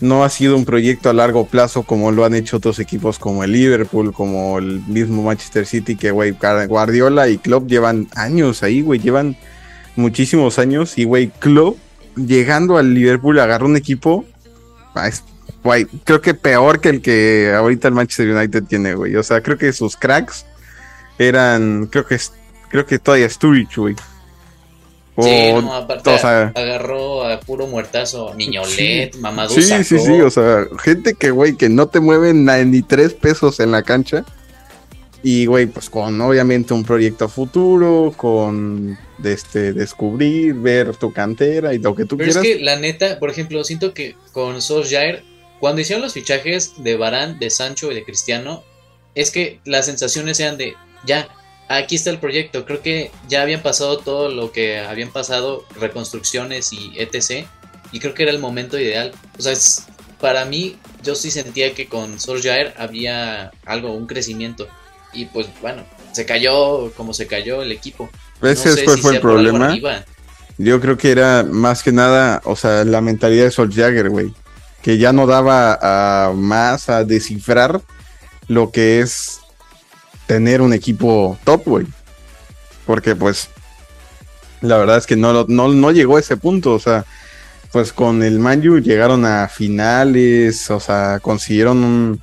[0.00, 3.44] no ha sido un proyecto a largo plazo como lo han hecho otros equipos como
[3.44, 6.34] el Liverpool, como el mismo Manchester City, que, güey,
[6.66, 9.36] Guardiola y Klopp llevan años ahí, güey, llevan
[9.94, 11.76] muchísimos años y, güey, Klopp
[12.16, 14.24] llegando al Liverpool agarró un equipo,
[15.62, 19.16] güey, creo que peor que el que ahorita el Manchester United tiene, güey.
[19.16, 20.46] O sea, creo que sus cracks
[21.18, 22.18] eran, creo que,
[22.70, 23.96] creo que todavía Sturridge, güey.
[25.18, 30.64] Sí, no, aparte agarró a puro muertazo Miñolet, sí, Mamadou Sí, sí, sí, o sea,
[30.82, 34.24] gente que, güey, que no te mueven ni tres pesos en la cancha.
[35.22, 41.78] Y, güey, pues con obviamente un proyecto futuro, con este, descubrir, ver tu cantera y
[41.78, 42.36] lo que tú quieras.
[42.36, 45.22] Pero es que la neta, por ejemplo, siento que con Solskjaer,
[45.60, 48.64] cuando hicieron los fichajes de Barán, de Sancho y de Cristiano,
[49.14, 51.28] es que las sensaciones eran de, ya,
[51.68, 52.64] aquí está el proyecto.
[52.64, 57.46] Creo que ya habían pasado todo lo que habían pasado, reconstrucciones y etc.
[57.92, 59.12] Y creo que era el momento ideal.
[59.38, 59.54] O sea,
[60.20, 64.68] para mí, yo sí sentía que con Solskjaer había algo, un crecimiento.
[65.12, 68.08] Y pues bueno, se cayó como se cayó el equipo.
[68.42, 69.76] Ese fue el problema.
[70.58, 74.32] Yo creo que era más que nada, o sea, la mentalidad de Solskjaer, güey.
[74.82, 77.80] Que ya no daba más a descifrar
[78.48, 79.40] lo que es
[80.26, 81.86] tener un equipo top, güey.
[82.86, 83.48] Porque pues
[84.60, 87.04] la verdad es que no, no, no llegó a ese punto, o sea,
[87.72, 92.20] pues con el Manju llegaron a finales, o sea, consiguieron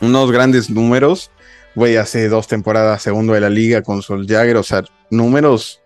[0.00, 1.30] unos grandes números,
[1.74, 5.80] güey, hace dos temporadas segundo de la liga con Jagger, o sea, números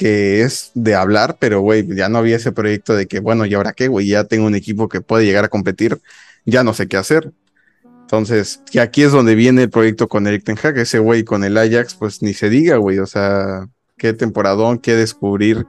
[0.00, 3.52] que es de hablar, pero güey, ya no había ese proyecto de que, bueno, ¿y
[3.52, 4.06] ahora qué, güey?
[4.06, 6.00] Ya tengo un equipo que puede llegar a competir,
[6.46, 7.32] ya no sé qué hacer.
[7.84, 11.44] Entonces, que aquí es donde viene el proyecto con Eric Ten Hag, ese güey con
[11.44, 15.66] el Ajax, pues ni se diga, güey, o sea, qué temporadón, qué descubrir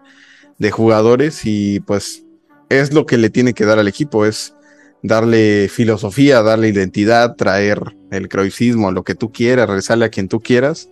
[0.57, 2.23] de jugadores y pues
[2.69, 4.55] es lo que le tiene que dar al equipo, es
[5.03, 10.39] darle filosofía, darle identidad, traer el croicismo, lo que tú quieras, rezarle a quien tú
[10.39, 10.87] quieras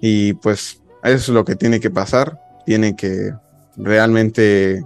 [0.00, 3.32] y pues eso es lo que tiene que pasar, tiene que
[3.76, 4.84] realmente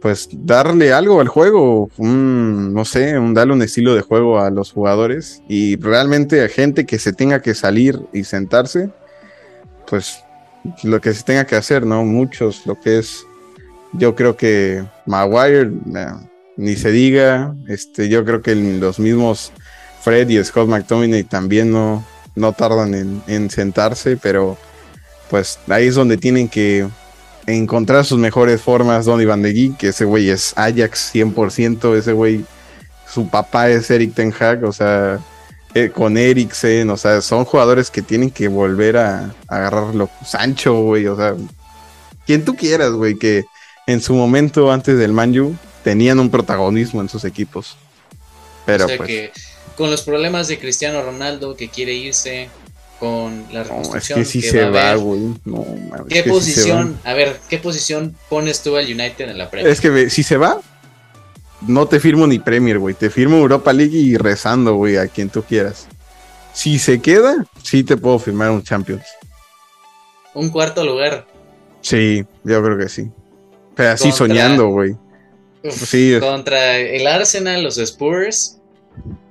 [0.00, 4.72] pues darle algo al juego, no sé, un, darle un estilo de juego a los
[4.72, 8.90] jugadores y realmente a gente que se tenga que salir y sentarse,
[9.88, 10.20] pues
[10.82, 12.04] lo que se tenga que hacer, ¿no?
[12.04, 13.24] Muchos, lo que es,
[13.92, 15.70] yo creo que Maguire,
[16.56, 19.52] ni se diga, este, yo creo que los mismos
[20.02, 22.04] Fred y Scott McTominay también no,
[22.36, 24.56] no tardan en sentarse, pero
[25.30, 26.86] pues ahí es donde tienen que
[27.46, 32.12] encontrar sus mejores formas Donny Van de Geek, que ese güey es Ajax 100%, ese
[32.12, 32.44] güey,
[33.12, 35.20] su papá es Eric Ten Hag, o sea,
[35.74, 40.10] eh, con Eriksen, o sea, son jugadores que tienen que volver a, agarrarlo.
[40.24, 41.34] Sancho, güey, o sea,
[42.26, 43.44] quien tú quieras, güey, que
[43.86, 45.54] en su momento antes del Manju
[45.84, 47.76] tenían un protagonismo en sus equipos.
[48.64, 49.06] Pero pues...
[49.06, 49.32] que
[49.76, 52.48] con los problemas de Cristiano Ronaldo que quiere irse,
[52.98, 54.18] con la reconstrucción.
[54.18, 55.34] No, es que si se va, güey.
[55.44, 55.64] No,
[56.08, 56.98] ¿Qué posición?
[57.04, 59.72] a ver, ¿qué posición pones tú al United en la Premier?
[59.72, 60.60] Es que si se va,
[61.66, 62.94] no te firmo ni Premier, güey.
[62.94, 65.86] Te firmo Europa League y rezando, güey, a quien tú quieras.
[66.52, 69.04] Si se queda, sí te puedo firmar un Champions.
[70.34, 71.26] Un cuarto lugar.
[71.82, 73.10] Sí, yo creo que sí.
[73.74, 74.96] Pero así soñando, güey.
[75.70, 76.16] Sí.
[76.20, 78.58] Contra el Arsenal, los Spurs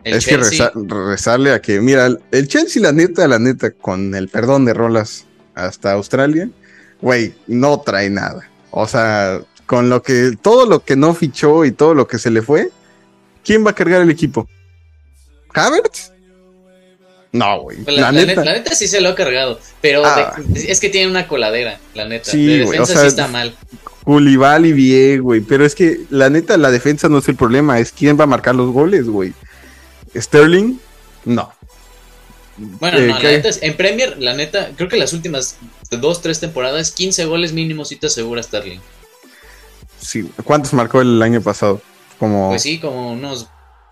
[0.03, 4.65] es que rezarle a que, mira, el Chelsea, la neta, la neta, con el perdón
[4.65, 6.49] de rolas hasta Australia,
[7.01, 8.49] güey, no trae nada.
[8.71, 12.29] O sea, con lo que, todo lo que no fichó y todo lo que se
[12.29, 12.69] le fue,
[13.43, 14.47] ¿quién va a cargar el equipo?
[15.53, 16.11] ¿Havertz?
[17.31, 17.77] No, güey.
[17.77, 18.75] Pues la, neta.
[18.75, 20.35] sí se lo ha cargado, pero ah.
[20.55, 22.31] es que tiene una coladera, la neta.
[22.31, 23.55] Sí, de defensa sí está mal.
[24.07, 25.41] y bien, güey.
[25.41, 28.27] Pero es que la neta, la defensa no es el problema, es quién va a
[28.27, 29.33] marcar los goles, güey.
[30.15, 30.77] Sterling,
[31.25, 31.51] no.
[32.57, 35.57] Bueno, no, eh, la neta en Premier, la neta, creo que las últimas
[35.91, 38.79] dos, tres temporadas, 15 goles mínimos y te asegura Sterling.
[39.99, 41.81] sí, ¿cuántos marcó el año pasado?
[42.19, 43.47] Como Pues sí, como unos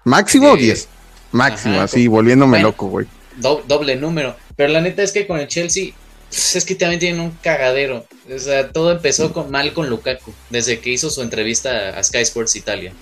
[0.05, 0.87] máximo eh, 10.
[1.33, 2.67] Máximo, ajá, así, como- volviéndome bueno.
[2.69, 3.07] loco, güey.
[3.37, 4.35] do- doble número.
[4.55, 5.91] Pero la neta es que con el Chelsea,
[6.29, 8.05] pues, es que también tienen un cagadero.
[8.33, 12.19] O sea, todo empezó con, mal con Lukaku, desde que hizo su entrevista a Sky
[12.19, 12.93] Sports Italia.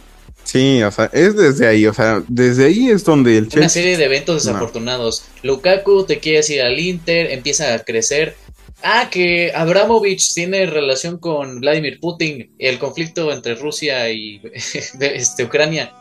[0.52, 3.70] Sí, o sea, es desde ahí, o sea, desde ahí es donde el Una Chelsea
[3.70, 4.52] serie de eventos No.
[4.52, 5.24] desafortunados.
[5.44, 8.36] Lukaku te quieres ir al Inter, empieza a crecer.
[8.84, 14.42] Ah, que Abramovich tiene relación con Vladimir Putin, el conflicto entre Rusia y
[15.00, 15.94] este, Ucrania.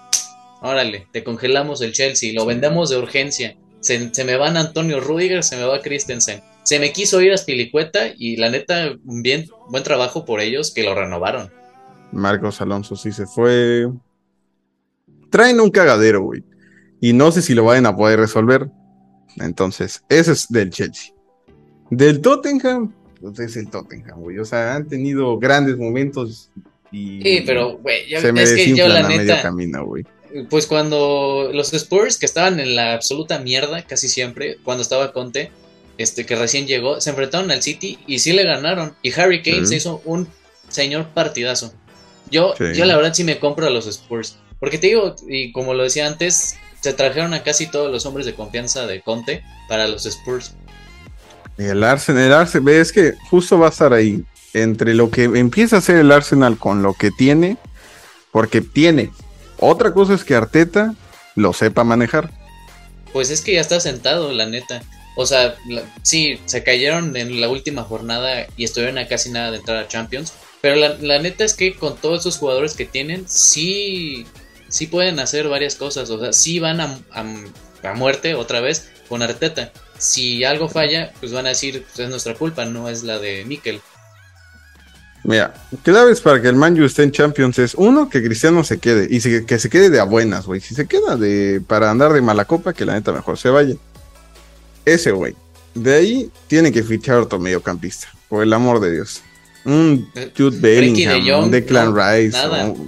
[0.63, 3.57] Órale, te congelamos el Chelsea, lo vendemos de urgencia.
[3.79, 6.43] Se, se me van Antonio Rudiger, se me va Christensen.
[6.65, 10.83] Se me quiso ir a Spilicueta y la neta, bien, buen trabajo por ellos que
[10.83, 11.53] lo renovaron.
[12.11, 13.87] Marcos Alonso sí se fue.
[15.31, 16.43] Traen un cagadero, güey.
[17.01, 18.69] Y no sé si lo vayan a poder resolver.
[19.39, 21.13] Entonces, ese es del Chelsea.
[21.91, 24.39] Del Tottenham, pues es el Tottenham, güey.
[24.39, 26.51] O sea, han tenido grandes momentos
[26.93, 30.05] y Sí, pero, güey, ya- se me es que yo la neta, camino, güey.
[30.49, 35.51] Pues cuando los Spurs, que estaban en la absoluta mierda casi siempre, cuando estaba Conte,
[35.99, 38.95] este que recién llegó, se enfrentaron al City y sí le ganaron.
[39.03, 40.29] Y Harry Kane se hizo un
[40.69, 41.73] señor partidazo.
[42.31, 42.65] Yo, Sí.
[42.75, 44.39] yo la verdad sí me compro a los Spurs.
[44.61, 48.27] Porque te digo, y como lo decía antes, se trajeron a casi todos los hombres
[48.27, 50.53] de confianza de Conte para los Spurs.
[51.59, 54.23] Y el Arsenal, el Arsenal, ves que justo va a estar ahí.
[54.53, 57.57] Entre lo que empieza a hacer el Arsenal con lo que tiene,
[58.33, 59.11] porque tiene.
[59.59, 60.95] Otra cosa es que Arteta
[61.37, 62.31] lo sepa manejar.
[63.13, 64.83] Pues es que ya está sentado, la neta.
[65.17, 69.51] O sea, la- sí, se cayeron en la última jornada y estuvieron a casi nada
[69.51, 70.33] de entrar a Champions.
[70.61, 74.27] Pero la, la neta es que con todos esos jugadores que tienen, sí,
[74.71, 76.09] sí pueden hacer varias cosas.
[76.09, 79.73] O sea, sí van a, a- muerte otra vez con Arteta.
[79.99, 83.45] Si algo falla, pues van a decir, pues es nuestra culpa, no es la de
[83.45, 83.83] Mikel.
[85.23, 85.53] Mira,
[85.83, 89.21] claves para que el Manju esté en Champions es uno, que Cristiano se quede y
[89.45, 90.61] que se quede de a buenas, güey.
[90.63, 93.75] Si se queda de para andar de mala copa, que la neta mejor se vaya.
[94.87, 95.37] Ese, güey.
[95.75, 99.23] De ahí tiene que fichar otro mediocampista, por el amor de Dios.
[99.65, 102.39] Un Eh, Jude de Bellingham, Jong, un Declan no, Rice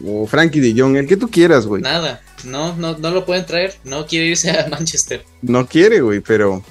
[0.06, 1.82] o, o Frankie de Jong, el que tú quieras, güey.
[1.82, 5.24] Nada, no, no, no lo pueden traer, no quiere irse a Manchester.
[5.42, 6.62] No quiere, güey, pero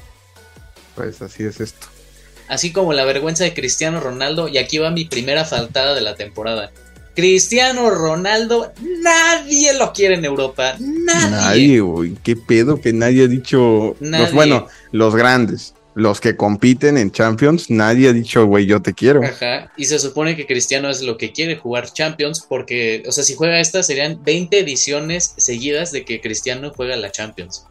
[0.96, 1.88] pues así es esto.
[2.48, 6.16] Así como la vergüenza de Cristiano Ronaldo, y aquí va mi primera faltada de la
[6.16, 6.72] temporada.
[7.16, 8.72] Cristiano Ronaldo,
[9.02, 11.30] nadie lo quiere en Europa, nadie.
[11.30, 12.18] Nadie, güey.
[12.24, 13.96] ¿Qué pedo que nadie ha dicho?
[14.00, 14.26] Nadie.
[14.26, 18.94] Los, bueno, los grandes, los que compiten en Champions, nadie ha dicho, güey, yo te
[18.94, 19.24] quiero.
[19.24, 23.24] Ajá, y se supone que Cristiano es lo que quiere jugar Champions, porque, o sea,
[23.24, 27.66] si juega esta serían 20 ediciones seguidas de que Cristiano juega la Champions.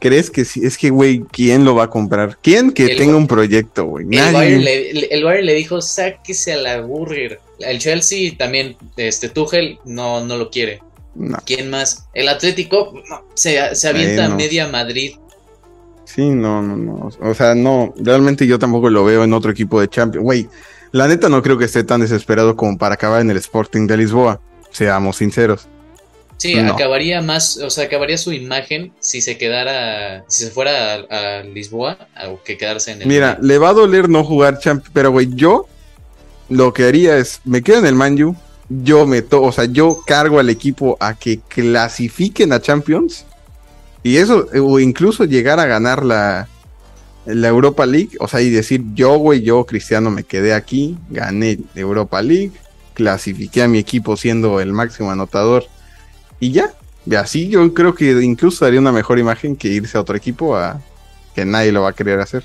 [0.00, 0.64] ¿Crees que sí?
[0.64, 2.38] Es que, güey, ¿quién lo va a comprar?
[2.42, 4.04] ¿Quién que El tenga un proyecto, güey?
[4.04, 4.32] El Nadie.
[4.32, 7.38] Bayern, le, el Bayern le dijo, sáquese a la burger.
[7.58, 10.80] El Chelsea también, este Tuchel no, no lo quiere.
[11.14, 11.36] No.
[11.44, 12.06] ¿Quién más?
[12.14, 14.32] El Atlético no, se, se avienta Menos.
[14.32, 15.16] a media Madrid.
[16.14, 17.10] Sí, no, no, no.
[17.20, 20.24] O sea, no, realmente yo tampoco lo veo en otro equipo de Champions.
[20.24, 20.48] Güey,
[20.92, 23.96] la neta no creo que esté tan desesperado como para acabar en el Sporting de
[23.96, 24.40] Lisboa.
[24.70, 25.68] Seamos sinceros.
[26.36, 26.72] Sí, No.
[26.72, 31.42] acabaría más, o sea, acabaría su imagen si se quedara, si se fuera a, a
[31.42, 33.08] Lisboa, o que quedarse en el.
[33.08, 35.66] Mira, le va a doler no jugar Champions, pero güey, yo
[36.48, 38.34] lo que haría es, me quedo en el Manju,
[38.70, 43.26] yo me to, o sea, yo cargo al equipo a que clasifiquen a Champions
[44.02, 46.48] y eso, o incluso llegar a ganar la,
[47.26, 51.58] la Europa League, o sea, y decir, yo, güey, yo, Cristiano, me quedé aquí, gané
[51.74, 52.52] Europa League,
[52.94, 55.64] clasifiqué a mi equipo siendo el máximo anotador
[56.38, 56.72] y ya.
[57.06, 60.56] Y así yo creo que incluso daría una mejor imagen que irse a otro equipo
[60.56, 60.80] a
[61.34, 62.44] que nadie lo va a querer hacer.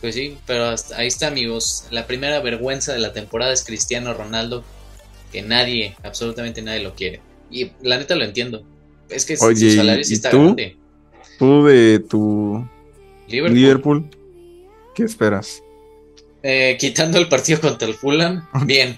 [0.00, 1.86] Pues sí, pero hasta- ahí está, amigos.
[1.90, 4.62] La primera vergüenza de la temporada es Cristiano Ronaldo,
[5.32, 7.20] que nadie, absolutamente nadie lo quiere.
[7.50, 8.64] Y la neta lo entiendo.
[9.08, 10.42] Es que Oye, su salario sí ¿y está tú?
[10.44, 10.76] grande.
[11.38, 12.68] Tú de tu
[13.28, 14.10] Liverpool, Liverpool,
[14.94, 15.62] ¿qué esperas?
[16.42, 18.96] eh, quitando el partido contra el Fulham, bien.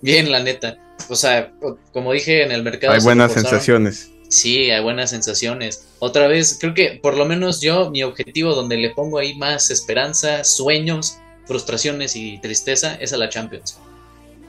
[0.00, 0.78] Bien, la neta.
[1.08, 1.52] O sea,
[1.92, 2.94] como dije en el mercado.
[2.94, 4.10] Hay se buenas sensaciones.
[4.28, 5.86] Sí, hay buenas sensaciones.
[6.00, 9.70] Otra vez, creo que por lo menos yo, mi objetivo donde le pongo ahí más
[9.70, 13.78] esperanza, sueños, frustraciones y tristeza es a la Champions.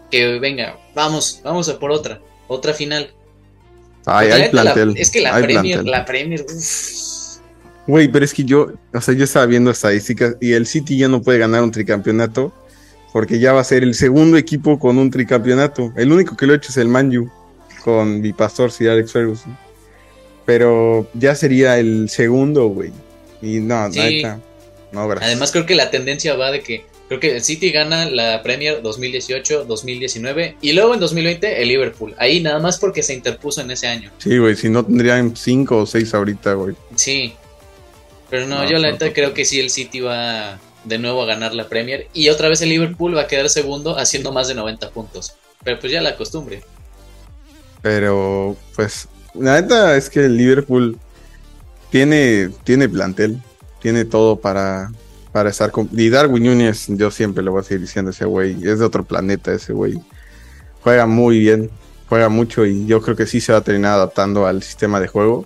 [0.10, 3.14] Que venga, vamos, vamos a por otra, otra final.
[4.08, 4.94] Ay, hay la- plantel.
[4.98, 5.92] es que la hay Premier, plantel.
[5.92, 7.38] la Premier, uff.
[7.88, 11.08] Güey, pero es que yo, o sea, yo estaba viendo estadísticas y el City ya
[11.08, 12.52] no puede ganar un tricampeonato
[13.14, 15.94] porque ya va a ser el segundo equipo con un tricampeonato.
[15.96, 17.30] El único que lo ha hecho es el Manju
[17.86, 19.58] con mi pastor Sir Alex Ferguson.
[20.46, 22.92] Pero ya sería el segundo, güey.
[23.42, 24.00] Y no, Sí.
[24.00, 24.40] neta,
[24.92, 25.32] no, gracias.
[25.32, 28.82] Además creo que la tendencia va de que Creo que el City gana la Premier
[28.82, 32.14] 2018, 2019 y luego en 2020 el Liverpool.
[32.18, 34.12] Ahí nada más porque se interpuso en ese año.
[34.18, 36.76] Sí, güey, si no tendrían 5 o 6 ahorita, güey.
[36.96, 37.34] Sí.
[38.30, 41.54] Pero no, yo la neta creo que sí el City va de nuevo a ganar
[41.54, 44.90] la Premier y otra vez el Liverpool va a quedar segundo haciendo más de 90
[44.90, 45.36] puntos.
[45.64, 46.62] Pero pues ya la costumbre.
[47.82, 50.98] Pero pues la neta es que el Liverpool
[51.90, 53.42] tiene, tiene plantel,
[53.82, 54.92] tiene todo para,
[55.38, 55.88] para estar con...
[55.94, 59.04] Y Darwin Núñez, yo siempre le voy a seguir diciendo ese güey, es de otro
[59.04, 59.94] planeta ese güey.
[60.82, 61.70] Juega muy bien,
[62.10, 65.08] juega mucho y yo creo que sí se va a terminar adaptando al sistema de
[65.08, 65.46] juego.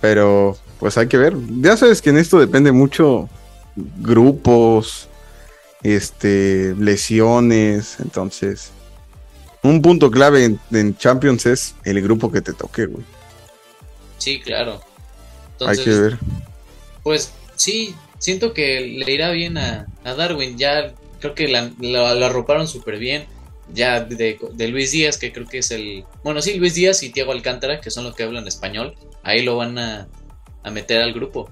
[0.00, 1.36] Pero pues hay que ver.
[1.60, 3.28] Ya sabes que en esto depende mucho
[3.76, 5.08] grupos,
[5.84, 8.72] este, lesiones, entonces
[9.62, 13.04] un punto clave en, Champions es el grupo que te toque, güey.
[14.18, 14.80] Sí, claro.
[15.60, 16.18] Hay que ver.
[17.04, 20.56] Pues sí, siento que le irá bien a, Darwin.
[20.56, 23.26] Ya creo que la, la, arroparon súper bien.
[23.74, 26.04] Ya de, Luis Díaz, que creo que es el.
[26.22, 28.94] Bueno, sí, Luis Díaz y Tiago Alcántara, que son los que hablan español.
[29.24, 30.08] Ahí lo van a,
[30.62, 31.50] a meter al grupo.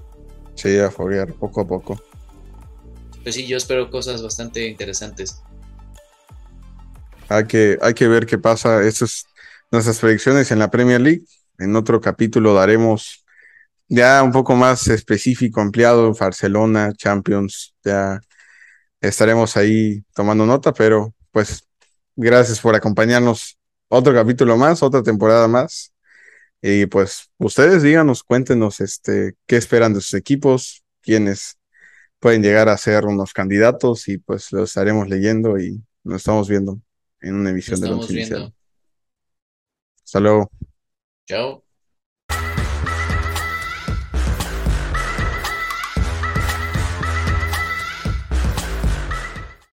[0.55, 2.01] Sí, a foguear poco a poco.
[3.23, 5.41] Pues sí, yo espero cosas bastante interesantes.
[7.29, 8.83] Hay que, hay que ver qué pasa.
[8.83, 9.25] Estas
[9.71, 11.23] nuestras predicciones en la Premier League.
[11.57, 13.25] En otro capítulo daremos
[13.89, 18.21] ya un poco más específico, ampliado, Barcelona, Champions, ya
[19.01, 21.67] estaremos ahí tomando nota, pero pues
[22.15, 23.57] gracias por acompañarnos
[23.89, 25.93] otro capítulo más, otra temporada más.
[26.61, 31.57] Y pues ustedes díganos, cuéntenos este, qué esperan de sus equipos, quiénes
[32.19, 36.79] pueden llegar a ser unos candidatos y pues lo estaremos leyendo y nos estamos viendo
[37.21, 38.53] en una emisión de Once Inicial.
[40.03, 40.51] Hasta luego.
[41.25, 41.68] Chao.